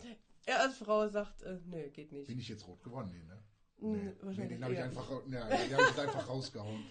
er 0.45 0.59
als 0.61 0.77
Frau 0.77 1.07
sagt, 1.07 1.41
äh, 1.43 1.59
nö, 1.65 1.89
geht 1.89 2.11
nicht. 2.11 2.27
Bin 2.27 2.39
ich 2.39 2.49
jetzt 2.49 2.67
rot 2.67 2.83
geworden? 2.83 3.09
Nee, 3.11 3.23
ne? 3.23 3.43
Mm, 3.77 4.27
Nee, 4.29 4.35
nee 4.37 4.47
den 4.47 4.63
habe 4.63 4.73
ich 4.73 4.79
einfach, 4.81 5.09
ja, 5.29 5.47
den 5.47 5.77
hab 5.77 5.91
ich 5.91 5.99
einfach 5.99 6.27
rausgehauen. 6.27 6.85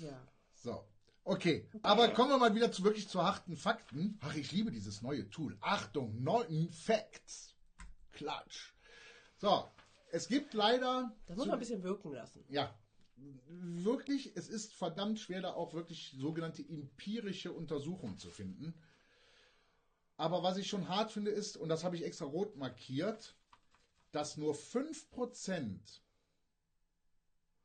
Ja. 0.00 0.26
So. 0.54 0.84
Okay, 1.24 1.68
aber 1.82 2.08
kommen 2.08 2.30
wir 2.30 2.38
mal 2.38 2.54
wieder 2.54 2.72
zu 2.72 2.82
wirklich 2.82 3.08
zu 3.08 3.22
harten 3.22 3.56
Fakten. 3.56 4.18
Ach, 4.22 4.34
ich 4.34 4.50
liebe 4.50 4.72
dieses 4.72 5.02
neue 5.02 5.30
Tool. 5.30 5.56
Achtung, 5.60 6.20
neuen 6.20 6.68
Facts. 6.70 7.54
Klatsch. 8.10 8.74
So, 9.38 9.68
es 10.10 10.26
gibt 10.26 10.52
leider. 10.52 11.14
Das 11.26 11.36
muss 11.36 11.46
man 11.46 11.54
ein 11.54 11.60
bisschen 11.60 11.84
wirken 11.84 12.12
lassen. 12.12 12.44
Ja, 12.48 12.74
wirklich, 13.46 14.36
es 14.36 14.48
ist 14.48 14.74
verdammt 14.74 15.20
schwer, 15.20 15.42
da 15.42 15.52
auch 15.52 15.74
wirklich 15.74 16.14
sogenannte 16.18 16.62
empirische 16.68 17.52
Untersuchungen 17.52 18.18
zu 18.18 18.30
finden. 18.30 18.74
Aber 20.16 20.42
was 20.42 20.56
ich 20.56 20.68
schon 20.68 20.88
hart 20.88 21.10
finde, 21.10 21.30
ist, 21.30 21.56
und 21.56 21.68
das 21.68 21.84
habe 21.84 21.96
ich 21.96 22.04
extra 22.04 22.26
rot 22.26 22.56
markiert, 22.56 23.36
dass 24.12 24.36
nur 24.36 24.54
5% 24.54 26.00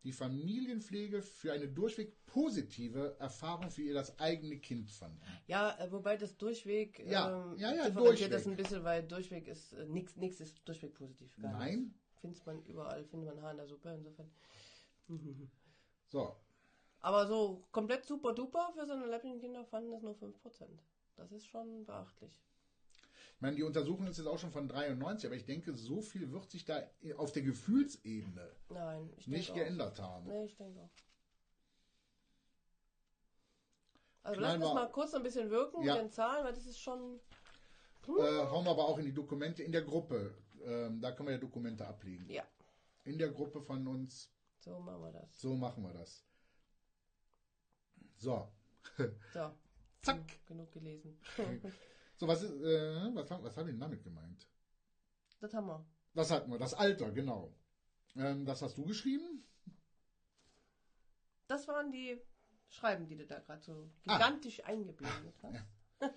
die 0.04 0.14
Familienpflege 0.14 1.22
für 1.22 1.52
eine 1.52 1.68
durchweg 1.68 2.26
positive 2.26 3.18
Erfahrung 3.20 3.70
für 3.70 3.82
ihr 3.82 3.94
das 3.94 4.18
eigene 4.20 4.58
Kind 4.58 4.90
fanden. 4.90 5.20
Ja, 5.48 5.78
äh, 5.80 5.92
wobei 5.92 6.16
das 6.16 6.38
Durchweg 6.38 7.00
Ja, 7.06 7.52
ähm, 7.52 7.58
ja, 7.58 7.74
ja, 7.74 7.90
Durchweg. 7.90 8.32
das 8.32 8.48
ein 8.48 8.56
bisschen, 8.56 8.84
weil 8.86 9.04
Durchweg 9.04 9.48
ist 9.48 9.74
äh, 9.74 9.86
nichts 9.86 10.16
nix 10.16 10.40
ist 10.40 10.66
Durchweg 10.66 10.94
positiv. 10.94 11.38
Nein. 11.38 11.94
Findet 12.22 12.46
man 12.46 12.64
überall, 12.64 13.04
findet 13.06 13.30
man 13.30 13.42
Haar 13.44 13.52
in 13.52 13.58
der 13.58 13.68
Suppe, 13.68 13.94
insofern. 13.94 14.32
So, 16.08 16.36
Aber 17.00 17.28
so 17.28 17.68
komplett 17.72 18.06
super 18.06 18.34
duper 18.34 18.72
für 18.74 18.86
seine 18.86 19.06
leiblichen 19.06 19.40
Kinder 19.40 19.66
fanden 19.66 19.92
das 19.92 20.04
nur 20.04 20.16
5%. 20.16 20.34
Das 21.18 21.32
ist 21.32 21.46
schon 21.48 21.86
beachtlich. 21.86 22.32
ich 23.36 23.42
meine, 23.42 23.56
die 23.56 23.64
Untersuchung 23.64 24.08
ist 24.08 24.18
jetzt 24.18 24.28
auch 24.28 24.38
schon 24.40 24.52
von 24.52 24.68
93, 24.68 25.28
aber 25.28 25.36
ich 25.36 25.46
denke, 25.46 25.76
so 25.76 26.02
viel 26.02 26.32
wird 26.32 26.50
sich 26.50 26.64
da 26.66 26.82
auf 27.18 27.32
der 27.32 27.42
Gefühlsebene 27.44 28.50
Nein, 28.70 29.10
ich 29.18 29.28
nicht 29.28 29.50
denke 29.50 29.52
auch. 29.62 29.66
geändert 29.66 30.00
haben. 30.00 30.28
Nee, 30.28 30.46
ich 30.46 30.56
denke 30.56 30.80
auch. 30.80 30.90
Also 34.24 34.40
Klein 34.42 34.60
lass 34.60 34.70
uns 34.70 34.76
mal 34.76 34.92
kurz 34.92 35.14
ein 35.14 35.24
bisschen 35.24 35.50
wirken 35.50 35.84
Ja. 35.84 35.94
mit 35.96 36.04
den 36.04 36.12
Zahlen, 36.12 36.44
weil 36.46 36.54
das 36.54 36.66
ist 36.66 36.80
schon. 36.80 37.20
Äh, 38.08 38.12
hauen 38.48 38.64
wir 38.66 38.72
aber 38.72 38.86
auch 38.88 38.98
in 39.00 39.06
die 39.06 39.14
Dokumente 39.14 39.64
in 39.64 39.72
der 39.72 39.82
Gruppe. 39.84 40.34
Ähm, 40.64 41.00
da 41.02 41.12
können 41.12 41.28
wir 41.28 41.34
ja 41.36 41.40
Dokumente 41.42 41.86
ablegen. 41.88 42.30
Ja, 42.30 42.44
In 43.06 43.18
der 43.18 43.30
Gruppe 43.30 43.62
von 43.62 43.86
uns. 43.88 44.30
so 44.60 44.80
machen 44.80 45.02
wir 45.02 45.12
das. 45.12 45.40
So 45.40 45.56
machen 45.56 45.84
wir 45.84 45.94
das. 45.94 46.24
So. 48.18 48.48
So, 49.34 49.52
Zack. 50.02 50.46
genug 50.46 50.72
gelesen. 50.72 51.18
So, 52.18 52.28
was, 52.28 52.42
ist, 52.44 52.52
äh, 52.52 53.16
was, 53.16 53.30
haben- 53.30 53.44
was 53.44 53.56
haben 53.58 53.66
wir 53.68 53.74
denn 53.74 53.80
damit 53.82 54.04
gemeint? 54.04 54.48
das 55.40 55.54
haben 55.54 55.68
wir. 55.68 55.86
Das 56.14 56.32
hatten 56.32 56.50
wir, 56.52 56.58
das 56.58 56.74
Alter, 56.74 57.12
genau. 57.12 57.54
Ähm, 58.16 58.46
das 58.46 58.62
hast 58.64 58.78
du 58.78 58.86
geschrieben? 58.86 59.44
Das 61.48 61.68
waren 61.68 61.92
die 61.92 62.20
Schreiben, 62.70 63.08
die 63.08 63.16
du 63.16 63.26
da 63.26 63.40
gerade 63.40 63.62
so 63.64 63.90
Ah. 64.08 64.18
gigantisch 64.18 64.64
eingeblendet 64.66 65.36
hast. 65.44 66.14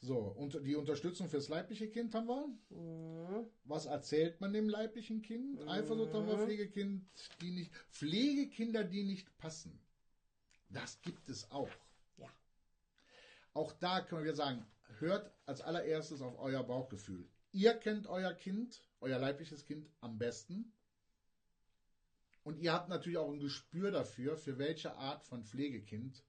So, 0.00 0.18
und 0.18 0.58
die 0.66 0.74
Unterstützung 0.74 1.28
fürs 1.28 1.48
leibliche 1.48 1.88
Kind 1.88 2.12
haben 2.14 2.26
wir. 2.26 2.48
Mhm. 2.70 3.46
Was 3.64 3.86
erzählt 3.86 4.40
man 4.40 4.52
dem 4.52 4.68
leiblichen 4.68 5.22
Kind? 5.22 5.60
Eifersucht 5.68 6.12
haben 6.12 6.26
wir 6.26 6.38
Mhm. 6.38 6.44
Pflegekind, 6.44 7.06
die 7.40 7.50
nicht, 7.52 7.72
Pflegekinder, 7.90 8.82
die 8.82 9.04
nicht 9.04 9.36
passen. 9.38 9.78
Das 10.70 11.00
gibt 11.02 11.28
es 11.28 11.48
auch. 11.52 11.68
Auch 13.54 13.72
da 13.72 14.00
können 14.00 14.24
wir 14.24 14.34
sagen, 14.34 14.66
hört 14.98 15.30
als 15.46 15.60
allererstes 15.60 16.22
auf 16.22 16.38
euer 16.38 16.62
Bauchgefühl. 16.62 17.28
Ihr 17.52 17.74
kennt 17.74 18.06
euer 18.06 18.32
Kind, 18.32 18.82
euer 19.00 19.18
leibliches 19.18 19.66
Kind 19.66 19.90
am 20.00 20.18
besten. 20.18 20.72
Und 22.44 22.58
ihr 22.58 22.72
habt 22.72 22.88
natürlich 22.88 23.18
auch 23.18 23.30
ein 23.30 23.38
Gespür 23.38 23.90
dafür, 23.90 24.36
für 24.36 24.58
welche 24.58 24.96
Art 24.96 25.24
von 25.24 25.44
Pflegekind. 25.44 26.24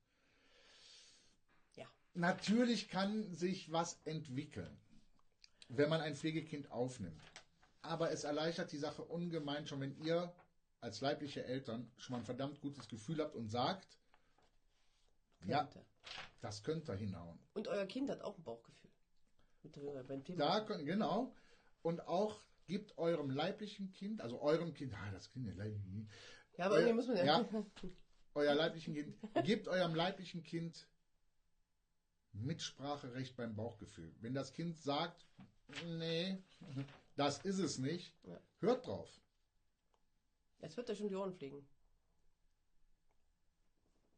Ja. 1.76 1.88
Natürlich 2.14 2.90
kann 2.90 3.34
sich 3.34 3.72
was 3.72 4.00
entwickeln, 4.04 4.78
wenn 5.70 5.90
man 5.90 6.02
ein 6.02 6.16
Pflegekind 6.16 6.72
aufnimmt. 6.72 7.22
Aber 7.82 8.12
es 8.12 8.26
erleichtert 8.26 8.72
die 8.72 8.78
Sache 8.78 9.04
ungemein 9.04 9.66
schon, 9.66 9.82
wenn 9.82 9.98
ihr 10.04 10.34
als 10.82 11.02
leibliche 11.02 11.46
Eltern 11.46 11.90
schon 11.98 12.14
mal 12.14 12.20
ein 12.20 12.26
verdammt 12.26 12.60
gutes 12.60 12.88
Gefühl 12.90 13.22
habt 13.22 13.36
und 13.36 13.50
sagt, 13.50 13.98
ja, 15.46 15.68
Das 16.44 16.62
könnte 16.62 16.94
hinhauen. 16.94 17.40
Und 17.54 17.70
euer 17.70 17.86
Kind 17.86 18.10
hat 18.10 18.22
auch 18.22 18.38
ein 18.38 18.44
Bauchgefühl. 18.44 18.92
Mit, 19.64 19.78
äh, 19.78 20.04
beim 20.06 20.26
Thema. 20.26 20.40
Da 20.46 20.60
können, 20.60 20.86
genau. 20.86 21.34
Und 21.82 22.06
auch 22.06 22.44
gibt 22.68 22.98
eurem 22.98 23.30
leiblichen 23.30 23.94
Kind, 23.94 24.20
also 24.20 24.42
eurem 24.42 24.74
Kind, 24.74 24.94
ah, 24.94 25.12
das 25.12 25.30
Kind, 25.30 25.48
ja, 26.58 26.66
aber 26.66 26.76
euer- 26.76 26.94
muss 26.94 27.08
man 27.08 27.16
ja. 27.16 27.24
ja. 27.24 27.50
euer 28.36 28.56
leiblichen 28.56 28.94
Kind, 28.94 29.16
gebt 29.46 29.70
eurem 29.70 29.96
leiblichen 29.96 30.44
Kind 30.44 30.90
Mitspracherecht 32.34 33.38
beim 33.38 33.56
Bauchgefühl. 33.56 34.14
Wenn 34.20 34.34
das 34.34 34.52
Kind 34.52 34.78
sagt, 34.78 35.26
nee, 35.86 36.44
das 37.16 37.40
ist 37.46 37.60
es 37.60 37.78
nicht, 37.78 38.14
Ja. 38.24 38.38
hört 38.60 38.86
drauf. 38.86 39.10
Es 40.60 40.76
wird 40.76 40.90
euch 40.90 41.02
um 41.02 41.08
die 41.08 41.16
Ohren 41.16 41.34
fliegen. 41.34 41.66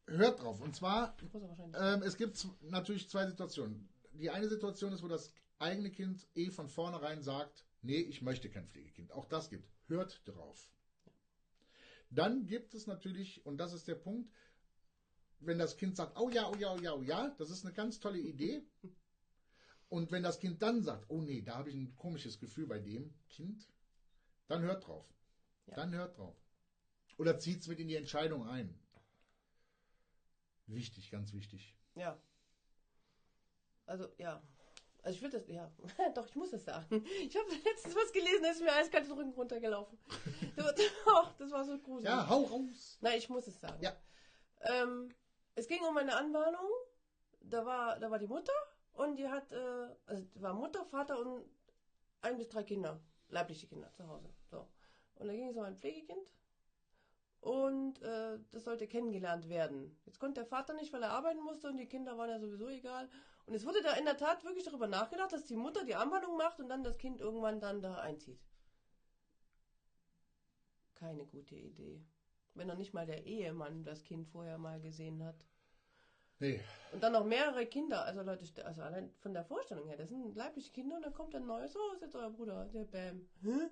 Hört 0.08 0.41
drauf. 0.41 0.62
Und 0.62 0.76
zwar, 0.76 1.15
ähm, 1.80 2.04
es 2.04 2.18
gibt 2.18 2.48
natürlich 2.62 3.10
zwei 3.10 3.26
Situationen. 3.28 3.89
Die 4.13 4.30
eine 4.30 4.48
Situation 4.48 4.94
ist, 4.94 5.04
wo 5.04 5.08
das 5.08 5.32
eigene 5.60 5.89
Kind 5.89 6.28
eh 6.36 6.52
von 6.52 6.70
vornherein 6.70 7.22
sagt, 7.22 7.65
nee, 7.82 8.00
ich 8.00 8.22
möchte 8.22 8.50
kein 8.50 8.68
Pflegekind. 8.68 9.12
Auch 9.12 9.26
das 9.26 9.50
gibt. 9.50 9.68
Hört 9.88 10.22
drauf. 10.28 10.70
Dann 12.10 12.46
gibt 12.46 12.74
es 12.76 12.88
natürlich, 12.88 13.46
und 13.46 13.58
das 13.58 13.74
ist 13.74 13.88
der 13.88 13.96
Punkt, 13.96 14.32
wenn 15.39 15.58
das 15.58 15.78
Kind 15.78 15.96
sagt, 15.96 16.20
oh 16.20 16.30
ja, 16.30 16.50
oh 16.50 16.56
ja, 16.56 16.74
oh 16.74 16.80
ja, 16.80 16.94
oh 16.94 17.02
ja, 17.02 17.30
das 17.38 17.50
ist 17.50 17.65
eine 17.65 17.74
ganz 17.74 18.00
tolle 18.00 18.20
Idee. 18.20 18.63
Und 19.89 20.12
wenn 20.12 20.24
das 20.24 20.39
Kind 20.39 20.62
dann 20.62 20.84
sagt, 20.84 21.06
oh 21.10 21.22
nee, 21.22 21.41
da 21.41 21.58
habe 21.58 21.70
ich 21.70 21.76
ein 21.76 21.96
komisches 21.96 22.39
Gefühl 22.39 22.68
bei 22.68 22.80
dem 22.80 23.13
Kind, 23.30 23.68
dann 24.48 24.62
hört 24.62 24.88
drauf. 24.88 25.06
Ja. 25.68 25.76
Dann 25.76 25.94
hört 25.94 26.18
drauf. 26.18 26.36
Oder 27.18 27.39
zieht 27.39 27.62
es 27.62 27.68
mit 27.68 27.80
in 27.80 27.88
die 27.88 27.96
Entscheidung 27.96 28.48
ein. 28.48 28.78
Wichtig, 30.67 31.12
ganz 31.12 31.34
wichtig. 31.34 31.75
Ja. 31.95 32.17
Also, 33.86 34.08
ja. 34.17 34.41
Also 35.04 35.17
ich 35.17 35.21
würde 35.21 35.39
das, 35.39 35.47
ja, 35.47 35.71
doch, 36.15 36.28
ich 36.28 36.36
muss 36.36 36.49
das 36.49 36.65
sagen. 36.65 37.06
Ich 37.06 37.38
habe 37.38 37.47
letztens 37.63 37.95
was 37.95 38.12
gelesen, 38.12 38.41
da 38.41 38.49
ist 38.49 38.62
mir 38.62 38.73
eiskalt 38.73 39.06
den 39.06 39.12
Rücken 39.12 39.34
runtergelaufen. 39.34 39.99
Doch, 41.06 41.34
das 41.38 41.51
war 41.51 41.63
so 41.63 41.78
gruselig. 41.78 42.10
Ja, 42.10 42.28
hau 42.28 42.41
raus. 42.43 42.97
Nein, 43.01 43.17
ich 43.19 43.30
muss 43.30 43.45
es 43.45 43.60
sagen. 43.60 43.84
Ja. 43.84 43.95
Ähm, 44.62 45.13
es 45.54 45.67
ging 45.67 45.84
um 45.84 45.95
eine 45.97 46.15
Anwarnung. 46.15 46.69
Da 47.41 47.63
war, 47.65 47.99
da 47.99 48.10
war 48.10 48.17
die 48.17 48.25
Mutter 48.25 48.54
und 48.93 49.17
die 49.17 49.28
hat, 49.28 49.51
äh, 49.51 49.88
also 50.08 50.25
war 50.36 50.54
Mutter, 50.56 50.84
Vater 50.86 51.19
und 51.19 51.45
ein 52.21 52.38
bis 52.38 52.49
drei 52.49 52.63
Kinder, 52.63 52.99
leibliche 53.30 53.67
Kinder 53.67 53.91
zu 53.93 54.08
Hause. 54.08 54.34
So. 54.49 54.67
Und 55.15 55.28
da 55.28 55.34
ging 55.34 55.49
es 55.49 55.56
um 55.56 55.63
ein 55.63 55.78
Pflegekind 55.78 56.34
und 57.46 58.02
äh, 58.02 58.40
das 58.52 58.64
sollte 58.64 58.88
kennengelernt 58.88 59.50
werden. 59.50 59.96
Jetzt 60.08 60.20
konnte 60.20 60.42
der 60.42 60.48
Vater 60.48 60.74
nicht, 60.74 60.92
weil 60.92 61.04
er 61.04 61.12
arbeiten 61.12 61.44
musste 61.44 61.68
und 61.70 61.78
die 61.78 61.86
Kinder 61.86 62.18
waren 62.18 62.30
ja 62.32 62.40
sowieso 62.40 62.68
egal. 62.70 63.08
Und 63.46 63.54
es 63.54 63.68
wurde 63.68 63.84
da 63.84 63.94
in 63.94 64.06
der 64.06 64.18
Tat 64.18 64.44
wirklich 64.44 64.64
darüber 64.64 64.88
nachgedacht, 64.88 65.32
dass 65.32 65.46
die 65.46 65.56
Mutter 65.56 65.86
die 65.86 65.94
Anwarnung 65.94 66.38
macht 66.38 66.60
und 66.60 66.70
dann 66.70 66.84
das 66.84 66.98
Kind 66.98 67.22
irgendwann 67.22 67.60
dann 67.60 67.84
da 67.84 67.98
einzieht. 67.98 68.40
Keine 70.96 71.24
gute 71.26 71.56
Idee. 71.56 72.04
Wenn 72.56 72.66
noch 72.66 72.78
nicht 72.78 72.96
mal 72.96 73.06
der 73.06 73.28
Ehemann 73.28 73.84
das 73.84 74.04
Kind 74.04 74.28
vorher 74.28 74.58
mal 74.58 74.82
gesehen 74.82 75.24
hat. 75.24 75.46
Nee, 76.40 76.60
Und 76.94 77.04
dann 77.04 77.14
noch 77.14 77.26
mehrere 77.26 77.68
Kinder, 77.68 78.06
also 78.06 78.24
Leute, 78.24 78.66
also 78.66 78.82
allein 78.82 79.14
von 79.20 79.36
der 79.36 79.46
Vorstellung 79.46 79.88
her, 79.88 79.98
das 79.98 80.10
sind 80.10 80.36
leibliche 80.36 80.72
Kinder 80.72 80.96
und 80.96 81.04
dann 81.06 81.14
kommt 81.14 81.36
ein 81.36 81.46
neues, 81.46 81.76
oh, 81.76 81.94
ist 81.94 82.02
jetzt 82.02 82.16
euer 82.16 82.32
Bruder, 82.32 82.66
der 82.74 82.86
Bam. 82.86 83.30
Hä? 83.44 83.70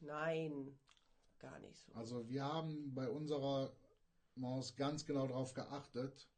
Nein, 0.00 0.76
gar 1.40 1.58
nicht 1.58 1.76
so. 1.78 1.92
also 1.94 2.28
wir 2.28 2.44
haben 2.44 2.94
bei 2.94 3.08
unserer 3.08 3.72
Maus 4.36 4.76
ganz 4.76 5.04
genau 5.04 5.26
darauf 5.26 5.52
geachtet, 5.54 6.28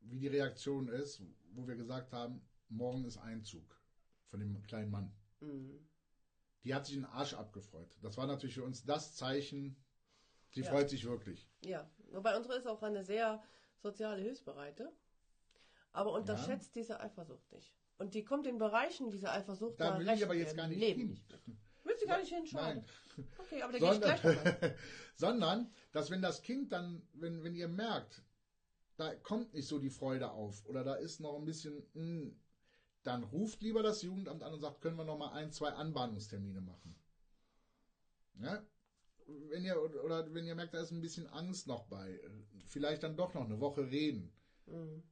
wie 0.00 0.18
die 0.18 0.28
Reaktion 0.28 0.88
ist, 0.88 1.22
wo 1.52 1.66
wir 1.66 1.74
gesagt 1.76 2.12
haben, 2.12 2.40
morgen 2.68 3.04
ist 3.04 3.18
Einzug 3.18 3.80
von 4.26 4.40
dem 4.40 4.62
kleinen 4.62 4.90
Mann. 4.90 5.12
Mhm. 5.40 5.86
Die 6.62 6.74
hat 6.74 6.86
sich 6.86 6.94
den 6.94 7.04
Arsch 7.04 7.34
abgefreut. 7.34 7.98
Das 8.02 8.16
war 8.16 8.26
natürlich 8.26 8.54
für 8.54 8.64
uns 8.64 8.84
das 8.84 9.14
Zeichen, 9.16 9.76
sie 10.52 10.60
Ja. 10.62 10.70
freut 10.70 10.88
sich 10.88 11.04
wirklich. 11.04 11.48
Ja, 11.64 11.90
wobei 12.12 12.36
unsere 12.36 12.56
ist 12.56 12.66
auch 12.66 12.82
eine 12.82 13.04
sehr 13.04 13.42
soziale 13.80 14.22
Hilfsbereite, 14.22 14.92
aber 15.92 16.12
unterschätzt 16.12 16.74
diese 16.74 17.00
Eifersucht 17.00 17.50
nicht. 17.52 17.74
Und 17.98 18.14
die 18.14 18.24
kommt 18.24 18.46
in 18.46 18.58
Bereichen 18.58 19.10
dieser 19.10 19.32
Eifersucht 19.32 19.78
Da 19.78 19.98
will 19.98 20.08
ich 20.08 20.24
aber 20.24 20.34
jetzt 20.34 20.56
gar 20.56 20.66
nicht 20.68 20.78
Leben 20.80 21.00
hin. 21.00 21.08
nicht 21.10 21.30
mit. 21.30 21.58
Willst 21.94 22.02
du 22.02 22.08
gar 22.08 22.18
nicht 22.18 22.34
hinschauen? 22.34 22.64
Nein. 22.64 22.84
Okay, 23.38 23.62
aber 23.62 23.72
da 23.72 23.78
gehe 23.78 23.88
ich 23.88 23.94
Sondern, 23.94 24.20
gleich 24.20 24.36
nochmal. 24.36 24.76
sondern, 25.14 25.72
dass 25.92 26.10
wenn 26.10 26.22
das 26.22 26.42
Kind 26.42 26.72
dann, 26.72 27.06
wenn, 27.12 27.44
wenn 27.44 27.54
ihr 27.54 27.68
merkt, 27.68 28.24
da 28.96 29.14
kommt 29.14 29.54
nicht 29.54 29.68
so 29.68 29.78
die 29.78 29.90
Freude 29.90 30.32
auf 30.32 30.66
oder 30.66 30.82
da 30.82 30.94
ist 30.96 31.20
noch 31.20 31.38
ein 31.38 31.44
bisschen, 31.44 31.86
mh, 31.94 32.32
dann 33.04 33.22
ruft 33.22 33.62
lieber 33.62 33.84
das 33.84 34.02
Jugendamt 34.02 34.42
an 34.42 34.52
und 34.52 34.60
sagt, 34.60 34.80
können 34.80 34.96
wir 34.96 35.04
noch 35.04 35.18
mal 35.18 35.32
ein, 35.34 35.52
zwei 35.52 35.68
Anbahnungstermine 35.68 36.60
machen. 36.60 36.96
Ja? 38.40 38.66
wenn 39.26 39.64
ihr 39.64 39.80
oder 39.80 40.34
wenn 40.34 40.46
ihr 40.46 40.54
merkt, 40.56 40.74
da 40.74 40.80
ist 40.80 40.90
ein 40.90 41.00
bisschen 41.00 41.28
Angst 41.28 41.68
noch 41.68 41.84
bei, 41.86 42.20
vielleicht 42.66 43.04
dann 43.04 43.16
doch 43.16 43.34
noch 43.34 43.44
eine 43.44 43.60
Woche 43.60 43.88
reden. 43.90 44.32
Mhm. 44.66 45.04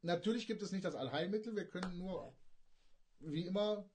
Natürlich 0.00 0.46
gibt 0.46 0.62
es 0.62 0.72
nicht 0.72 0.84
das 0.84 0.94
Allheilmittel, 0.94 1.54
wir 1.54 1.68
können 1.68 1.98
nur 1.98 2.34
wie 3.20 3.46
immer 3.46 3.88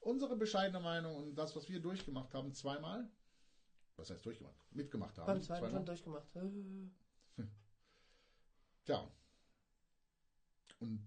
unsere 0.00 0.36
bescheidene 0.36 0.80
Meinung 0.80 1.16
und 1.16 1.34
das, 1.34 1.54
was 1.56 1.68
wir 1.68 1.80
durchgemacht 1.80 2.34
haben, 2.34 2.52
zweimal. 2.52 3.08
Was 3.96 4.10
heißt 4.10 4.24
durchgemacht? 4.24 4.56
Mitgemacht 4.72 5.16
haben. 5.18 5.26
Beim 5.26 5.42
zweiten 5.42 5.60
zweimal. 5.66 5.70
schon 5.70 5.86
durchgemacht. 5.86 6.36
Äh. 6.36 7.42
Tja. 8.84 9.10
Und 10.80 11.06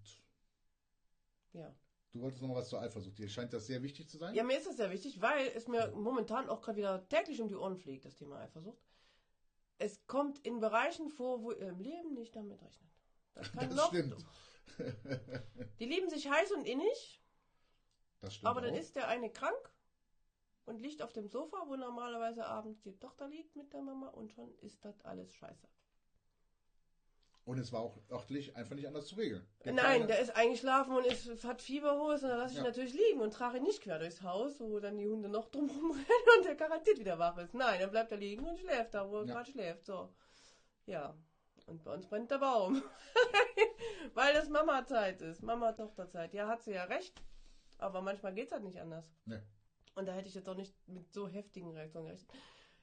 Ja. 1.54 1.74
du 2.12 2.22
wolltest 2.22 2.42
noch 2.42 2.50
mal 2.50 2.56
was 2.58 2.70
zur 2.70 2.82
Eifersucht. 2.82 3.18
Dir 3.18 3.28
scheint 3.30 3.54
das 3.54 3.66
sehr 3.66 3.82
wichtig 3.82 4.08
zu 4.10 4.18
sein? 4.18 4.36
Ja, 4.36 4.44
mir 4.44 4.58
ist 4.58 4.68
das 4.68 4.78
sehr 4.78 4.92
wichtig, 4.92 5.20
weil 5.22 5.48
es 5.56 5.68
mir 5.68 5.92
momentan 5.96 6.48
auch 6.50 6.62
gerade 6.62 6.78
wieder 6.78 7.08
täglich 7.10 7.42
um 7.42 7.48
die 7.48 7.56
Ohren 7.56 7.78
fliegt, 7.78 8.06
das 8.06 8.16
Thema 8.16 8.40
Eifersucht. 8.40 8.82
Es 9.80 10.06
kommt 10.06 10.38
in 10.46 10.60
Bereichen 10.60 11.10
vor, 11.10 11.42
wo 11.42 11.52
ihr 11.52 11.70
im 11.70 11.80
Leben 11.80 12.14
nicht 12.14 12.36
damit 12.36 12.62
rechnet. 12.62 12.90
Das 13.34 13.52
kann 13.52 13.70
Das 13.70 13.76
noch. 13.78 13.88
stimmt. 13.88 14.16
Die 15.80 15.86
lieben 15.86 16.10
sich 16.10 16.30
heiß 16.30 16.52
und 16.52 16.66
innig, 16.66 17.22
Das 18.24 18.34
stimmt. 18.36 18.50
aber 18.50 18.62
dann 18.62 18.74
auch. 18.74 18.80
ist 18.80 18.96
der 18.96 19.08
eine 19.08 19.30
krank 19.30 19.74
und 20.66 20.82
liegt 20.82 21.02
auf 21.02 21.12
dem 21.14 21.28
Sofa, 21.28 21.58
wo 21.68 21.76
normalerweise 21.76 22.46
abends 22.46 22.82
die 22.82 22.98
Tochter 22.98 23.28
liegt 23.28 23.56
mit 23.56 23.72
der 23.74 23.82
Mama 23.82 24.08
und 24.08 24.32
schon 24.32 24.54
ist 24.62 24.84
das 24.86 25.00
alles 25.02 25.34
scheiße. 25.36 25.68
Und 27.46 27.58
es 27.60 27.74
war 27.74 27.82
auch 27.82 27.98
örtlich 28.10 28.56
einfach 28.56 28.74
nicht 28.76 28.88
anders 28.88 29.08
zu 29.08 29.16
regeln. 29.16 29.46
Der 29.66 29.74
Nein, 29.74 29.84
Kleine- 29.86 30.08
der 30.08 30.20
ist 30.20 30.34
eingeschlafen 30.38 30.96
und 30.96 31.06
ist, 31.06 31.44
hat 31.44 31.62
Fieberhose 31.62 32.24
und 32.26 32.30
dann 32.32 32.40
lasse 32.40 32.54
ich 32.54 32.60
Ja. 32.60 32.64
natürlich 32.64 32.94
liegen 32.94 33.20
und 33.20 33.34
trage 33.34 33.58
ihn 33.58 33.64
nicht 33.64 33.82
quer 33.82 34.00
durchs 34.00 34.22
Haus, 34.22 34.62
wo 34.62 34.80
dann 34.80 34.98
die 34.98 35.10
Hunde 35.10 35.28
noch 35.28 35.50
drumherum 35.50 35.92
rennen 35.92 36.38
und 36.38 36.46
der 36.46 36.56
garantiert 36.56 37.00
wieder 37.00 37.20
wach 37.20 37.38
ist. 37.40 37.54
Nein, 37.54 37.82
dann 37.82 37.92
bleibt 37.92 38.12
er 38.14 38.18
liegen 38.18 38.48
und 38.48 38.58
schläft 38.58 38.94
da, 38.94 39.10
wo 39.10 39.18
er 39.18 39.26
Ja. 39.26 39.34
gerade 39.34 39.52
schläft. 39.52 39.86
So. 39.86 40.14
Ja. 40.86 41.14
Und 41.66 41.84
bei 41.84 41.94
uns 41.94 42.08
brennt 42.08 42.32
der 42.32 42.38
Baum. 42.40 42.82
Weil 44.14 44.34
das 44.34 44.48
Mama-Zeit 44.48 45.22
ist. 45.22 45.44
Mama-Tochter-Zeit. 45.44 46.34
Ja, 46.34 46.48
hat 46.48 46.64
sie 46.64 46.72
ja 46.74 46.86
recht. 46.86 47.22
Aber 47.84 48.02
manchmal 48.02 48.34
geht 48.34 48.48
es 48.48 48.54
halt 48.54 48.63
nicht 48.63 48.80
anders. 48.80 49.12
Nee. 49.26 49.41
Und 49.96 50.08
da 50.08 50.13
hätte 50.13 50.30
ich 50.30 50.36
jetzt 50.36 50.48
auch 50.48 50.56
nicht 50.56 50.76
mit 50.88 51.12
so 51.12 51.28
heftigen 51.28 51.72
Reaktionen 51.72 52.08
gerechnet. 52.08 52.32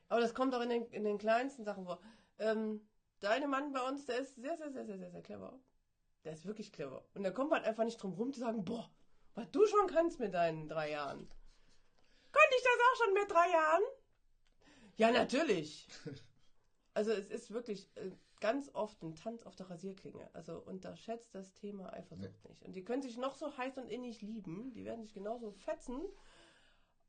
Aber 0.08 0.20
das 0.20 0.34
kommt 0.34 0.54
auch 0.54 0.60
in 0.60 0.68
den, 0.68 0.86
in 0.88 1.04
den 1.04 1.18
kleinsten 1.18 1.64
Sachen 1.64 1.84
vor. 1.84 2.00
Ähm, 2.38 2.86
der 3.22 3.30
eine 3.30 3.48
Mann 3.48 3.72
bei 3.72 3.80
uns, 3.88 4.04
der 4.06 4.18
ist 4.18 4.36
sehr, 4.36 4.56
sehr, 4.58 4.70
sehr, 4.70 4.84
sehr, 4.84 4.98
sehr, 4.98 5.10
sehr 5.10 5.22
clever. 5.22 5.58
Der 6.24 6.34
ist 6.34 6.44
wirklich 6.44 6.70
clever. 6.70 7.08
Und 7.14 7.22
da 7.22 7.30
kommt 7.30 7.50
man 7.50 7.62
einfach 7.64 7.84
nicht 7.84 7.96
drum 7.96 8.12
rum 8.12 8.32
zu 8.32 8.40
sagen, 8.40 8.64
boah, 8.64 8.90
was 9.34 9.50
du 9.50 9.66
schon 9.66 9.86
kannst 9.86 10.20
mit 10.20 10.34
deinen 10.34 10.68
drei 10.68 10.90
Jahren. 10.90 11.18
Könnte 12.32 12.56
ich 12.56 12.62
das 12.62 12.72
auch 12.72 13.04
schon 13.04 13.14
mit 13.14 13.30
drei 13.30 13.50
Jahren? 13.50 13.82
Ja, 14.96 15.10
natürlich. 15.10 15.88
Also 16.92 17.12
es 17.12 17.28
ist 17.28 17.52
wirklich 17.52 17.88
äh, 17.94 18.10
ganz 18.40 18.70
oft 18.74 19.02
ein 19.02 19.14
Tanz 19.14 19.42
auf 19.44 19.54
der 19.54 19.70
Rasierklinge. 19.70 20.28
Also 20.32 20.58
unterschätzt 20.58 21.34
das 21.34 21.52
Thema 21.54 21.92
Eifersucht 21.92 22.44
nicht. 22.48 22.62
Und 22.62 22.74
die 22.74 22.84
können 22.84 23.02
sich 23.02 23.16
noch 23.16 23.34
so 23.34 23.56
heiß 23.56 23.78
und 23.78 23.88
innig 23.88 24.22
lieben. 24.22 24.72
Die 24.72 24.84
werden 24.84 25.02
sich 25.02 25.12
genauso 25.12 25.52
fetzen. 25.52 26.00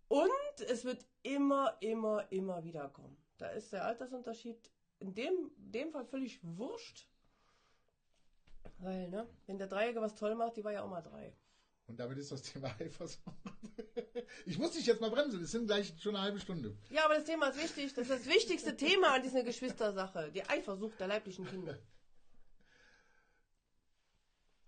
Und 0.08 0.62
es 0.68 0.84
wird 0.84 1.06
immer, 1.24 1.78
immer, 1.80 2.32
immer 2.32 2.64
wieder 2.64 2.90
kommen. 2.90 3.18
Da 3.38 3.48
ist 3.48 3.72
der 3.72 3.86
Altersunterschied 3.86 4.72
in 5.00 5.14
dem, 5.14 5.52
dem 5.56 5.92
Fall 5.92 6.06
völlig 6.06 6.40
wurscht. 6.44 7.08
Weil, 8.80 9.10
ne, 9.10 9.28
wenn 9.46 9.58
der 9.58 9.68
Dreijährige 9.68 10.02
was 10.02 10.16
toll 10.16 10.36
macht, 10.36 10.58
die 10.58 10.64
war 10.64 10.74
ja 10.74 10.84
auch 10.84 10.90
mal 10.90 11.02
drei. 11.02 11.34
Und 11.92 12.00
damit 12.00 12.18
ist 12.20 12.32
das 12.32 12.42
Thema 12.42 12.74
Eifersucht. 12.80 13.36
Ich 14.46 14.58
muss 14.58 14.72
dich 14.72 14.86
jetzt 14.86 15.02
mal 15.02 15.10
bremsen, 15.12 15.44
es 15.44 15.52
sind 15.52 15.68
gleich 15.68 15.94
schon 16.02 16.16
eine 16.16 16.24
halbe 16.24 16.40
Stunde. 16.40 16.78
Ja, 16.90 17.04
aber 17.04 17.16
das 17.16 17.26
Thema 17.26 17.50
ist 17.50 17.58
wichtig. 17.62 17.94
Das 17.94 18.10
ist 18.10 18.12
das 18.12 18.26
wichtigste 18.34 18.78
Thema 18.78 19.16
an 19.16 19.22
dieser 19.24 19.44
Geschwistersache. 19.44 20.32
Die 20.32 20.48
Eifersucht 20.48 20.98
der 21.02 21.08
leiblichen 21.08 21.46
Kinder. 21.46 21.78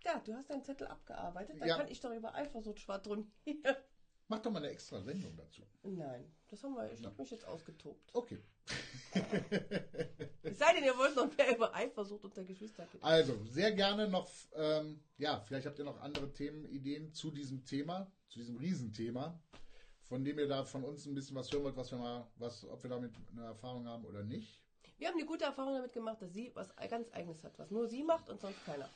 Ja, 0.04 0.18
du 0.20 0.34
hast 0.34 0.50
deinen 0.50 0.62
Zettel 0.64 0.86
abgearbeitet. 0.86 1.56
Da 1.60 1.64
Ja. 1.64 1.76
kann 1.78 1.88
ich 1.88 1.98
doch 2.00 2.12
über 2.12 2.34
Eifersucht 2.34 2.78
schwadronieren. 2.78 3.32
Mach 4.28 4.40
doch 4.40 4.50
mal 4.50 4.58
eine 4.58 4.70
extra 4.70 5.00
Sendung 5.02 5.36
dazu. 5.36 5.62
Nein, 5.82 6.24
das 6.48 6.62
haben 6.62 6.74
wir. 6.74 6.90
Ich 6.92 7.04
habe 7.04 7.14
mich 7.20 7.30
jetzt 7.30 7.46
ausgetobt. 7.46 8.10
Okay. 8.14 8.38
Es 10.42 10.58
sei 10.58 10.72
denn, 10.74 10.84
ihr 10.84 10.96
wollt 10.96 11.14
noch 11.14 11.36
mehr 11.36 11.54
über 11.54 11.74
Eifersucht 11.74 12.24
unter 12.24 12.44
Geschwistern. 12.44 12.88
Also, 13.02 13.38
sehr 13.44 13.72
gerne 13.72 14.08
noch, 14.08 14.30
ähm, 14.54 15.02
ja, 15.18 15.40
vielleicht 15.40 15.66
habt 15.66 15.78
ihr 15.78 15.84
noch 15.84 16.00
andere 16.00 16.32
Themenideen 16.32 17.12
zu 17.12 17.30
diesem 17.30 17.64
Thema, 17.66 18.10
zu 18.28 18.38
diesem 18.38 18.56
Riesenthema, 18.56 19.38
von 20.02 20.24
dem 20.24 20.38
ihr 20.38 20.48
da 20.48 20.64
von 20.64 20.84
uns 20.84 21.04
ein 21.06 21.14
bisschen 21.14 21.36
was 21.36 21.52
hören 21.52 21.64
wollt, 21.64 21.76
was 21.76 21.90
wir 21.90 21.98
mal, 21.98 22.26
was, 22.36 22.64
ob 22.64 22.82
wir 22.82 22.90
damit 22.90 23.12
eine 23.32 23.44
Erfahrung 23.44 23.86
haben 23.86 24.04
oder 24.06 24.22
nicht. 24.22 24.60
Wir 24.96 25.08
haben 25.08 25.18
die 25.18 25.26
gute 25.26 25.44
Erfahrung 25.44 25.74
damit 25.74 25.92
gemacht, 25.92 26.22
dass 26.22 26.32
sie 26.32 26.50
was 26.54 26.74
ganz 26.88 27.12
Eigenes 27.12 27.42
hat, 27.42 27.58
was 27.58 27.70
nur 27.70 27.88
sie 27.88 28.02
macht 28.02 28.30
und 28.30 28.40
sonst 28.40 28.64
keiner. 28.64 28.88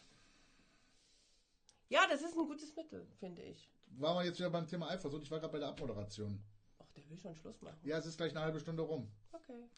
Ja, 1.89 2.07
das 2.09 2.23
ist 2.23 2.37
ein 2.37 2.47
gutes 2.47 2.75
Mittel, 2.77 3.07
finde 3.19 3.43
ich. 3.43 3.69
Waren 3.97 4.19
wir 4.19 4.25
jetzt 4.25 4.39
wieder 4.39 4.51
beim 4.51 4.67
Thema 4.67 4.89
Eifersucht? 4.89 5.23
Ich 5.23 5.31
war 5.31 5.41
gerade 5.41 5.53
bei 5.53 5.59
der 5.59 5.69
Abmoderation. 5.69 6.43
Ach, 6.79 6.91
der 6.93 7.09
will 7.09 7.19
schon 7.19 7.35
Schluss 7.35 7.61
machen. 7.63 7.79
Ja, 7.83 7.99
es 7.99 8.07
ist 8.07 8.17
gleich 8.17 8.33
eine 8.33 8.41
halbe 8.45 8.61
Stunde 8.61 8.83
rum. 8.83 9.11
Okay. 9.33 9.69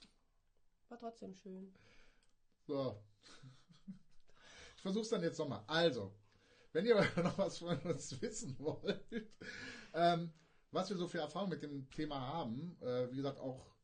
War 0.89 0.99
trotzdem 0.99 1.35
schön. 1.35 1.73
So. 2.67 3.03
Ich 4.77 4.83
versuch's 4.83 5.09
dann 5.09 5.23
jetzt 5.23 5.39
nochmal. 5.39 5.63
Also, 5.67 6.15
wenn 6.73 6.87
ihr 6.87 6.95
noch 7.23 7.39
was 7.39 7.59
von 7.59 7.79
uns 7.81 8.21
wissen 8.21 8.59
wollt, 8.59 9.31
ähm, 9.95 10.33
was 10.71 10.91
wir 10.91 10.97
so 10.97 11.07
für 11.07 11.19
Erfahrungen 11.19 11.51
mit 11.51 11.63
dem 11.63 11.91
Thema 11.91 12.21
haben, 12.21 12.77
äh, 12.81 13.11
wie 13.11 13.17
gesagt, 13.17 13.39
auch 13.41 13.75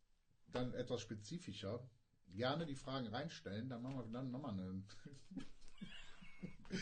dann 0.53 0.73
etwas 0.75 1.01
spezifischer, 1.01 1.89
gerne 2.29 2.67
die 2.67 2.75
Fragen 2.75 3.09
reinstellen, 3.09 3.69
dann 3.69 3.83
machen 3.83 3.97
wir 3.97 4.05
dann 4.13 4.31
nochmal 4.31 4.53
eine, 4.53 4.83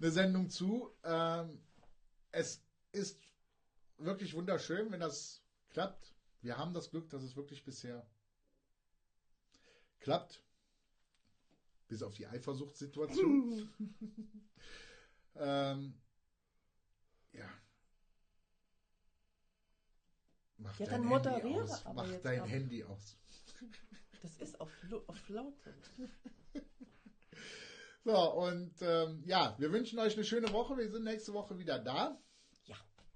eine 0.00 0.10
Sendung 0.10 0.50
zu. 0.50 0.94
Ähm, 1.04 1.60
es 2.32 2.67
ist 2.92 3.20
wirklich 3.98 4.34
wunderschön, 4.34 4.90
wenn 4.92 5.00
das 5.00 5.42
klappt. 5.70 6.14
Wir 6.40 6.56
haben 6.56 6.72
das 6.74 6.90
Glück, 6.90 7.08
dass 7.10 7.22
es 7.22 7.36
wirklich 7.36 7.64
bisher 7.64 8.06
klappt. 10.00 10.42
Bis 11.88 12.02
auf 12.02 12.14
die 12.14 12.26
Eifersuchtssituation. 12.26 13.68
ähm, 15.36 15.94
ja. 17.32 17.48
Mach 20.58 20.78
Ja, 20.78 20.86
dein 20.86 21.08
dann 21.08 21.22
Handy 21.40 21.54
aus. 21.60 21.86
aber 21.86 22.02
Mach 22.04 22.20
dein. 22.22 22.44
Handy 22.44 22.84
aus. 22.84 23.16
Das 24.22 24.36
ist 24.38 24.60
auf, 24.60 24.70
auf 25.06 25.28
laut. 25.28 25.54
So, 28.04 28.16
und 28.16 28.72
ähm, 28.80 29.22
ja, 29.26 29.54
wir 29.58 29.70
wünschen 29.70 29.98
euch 29.98 30.14
eine 30.14 30.24
schöne 30.24 30.50
Woche. 30.52 30.78
Wir 30.78 30.90
sind 30.90 31.04
nächste 31.04 31.34
Woche 31.34 31.58
wieder 31.58 31.78
da. 31.78 32.18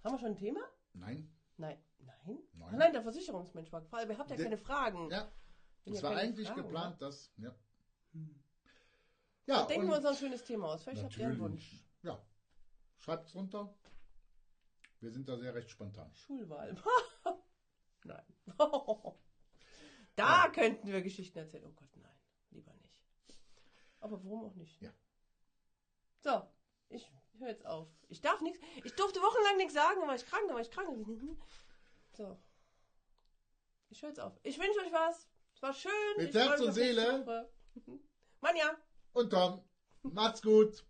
Ja. 0.03 0.11
Haben 0.11 0.15
wir 0.15 0.19
schon 0.19 0.29
ein 0.29 0.37
Thema? 0.37 0.61
Nein. 0.95 1.33
Nein. 1.57 1.79
Nein? 1.99 2.39
Nein. 2.53 2.69
Ach 2.69 2.77
nein, 2.77 2.93
der 2.93 3.03
Versicherungsmensch 3.03 3.71
war 3.73 3.81
gefragt. 3.81 4.09
Ihr 4.09 4.19
habt 4.19 4.31
ja 4.31 4.37
keine 4.37 4.59
Fragen. 4.59 5.11
Ja, 5.11 5.31
Wenn 5.85 5.95
es 5.95 6.03
war 6.03 6.17
eigentlich 6.17 6.49
Fragen 6.49 6.63
geplant, 6.63 6.93
habt, 6.93 7.03
dass. 7.03 7.33
Ja. 7.37 7.55
Hm. 8.13 8.43
Ja, 9.47 9.67
Denken 9.67 9.89
wir 9.89 9.97
uns 9.97 10.07
ein 10.07 10.17
schönes 10.17 10.45
Thema 10.45 10.69
aus. 10.69 10.85
Vielleicht 10.85 11.03
habt 11.03 11.17
ihr 11.17 11.27
einen 11.27 11.39
Wunsch. 11.39 11.85
Ja. 12.03 12.25
Schreibt's 12.99 13.35
runter. 13.35 13.75
Wir 15.01 15.11
sind 15.11 15.29
da 15.29 15.37
sehr 15.37 15.55
recht 15.55 15.71
spontan. 15.71 16.15
Schulwahl. 16.15 16.77
nein. 18.05 18.25
da 20.17 20.49
könnten 20.49 20.89
wir 20.89 21.03
Geschichten 21.03 21.39
erzählen. 21.39 21.67
Oh 21.67 21.73
Gott, 21.75 21.97
nein. 21.97 22.17
Lieber 22.51 22.73
nicht. 22.75 23.03
Aber 23.99 24.23
warum 24.25 24.45
auch 24.45 24.55
nicht? 24.55 24.81
Ja. 24.81 24.93
So, 26.21 26.49
ich 26.89 27.11
höre 27.43 27.51
jetzt 27.51 27.67
auf. 27.67 27.89
Ich 28.09 28.21
darf 28.21 28.41
nichts. 28.41 28.61
Ich 28.85 28.95
durfte 28.95 29.21
wochenlang 29.21 29.57
nichts 29.57 29.75
sagen, 29.75 30.01
war 30.03 30.15
ich 30.15 30.27
krank, 30.27 30.49
war 30.49 30.61
ich 30.61 30.71
krank. 30.71 30.89
So. 32.15 32.39
Ich 33.89 34.03
höre 34.03 34.11
jetzt 34.11 34.21
auf. 34.21 34.39
Ich 34.43 34.59
wünsche 34.59 34.81
euch 34.81 34.93
was. 34.93 35.27
Es 35.55 35.63
war 35.63 35.73
schön. 35.73 35.91
Mit 36.19 36.29
Ich 36.29 36.35
Herz 36.35 36.61
und 36.61 36.73
Seele. 36.73 37.25
Manja. 38.43 38.77
Und 39.15 39.31
Tom, 39.31 39.65
macht's 40.03 40.43
gut. 40.43 40.85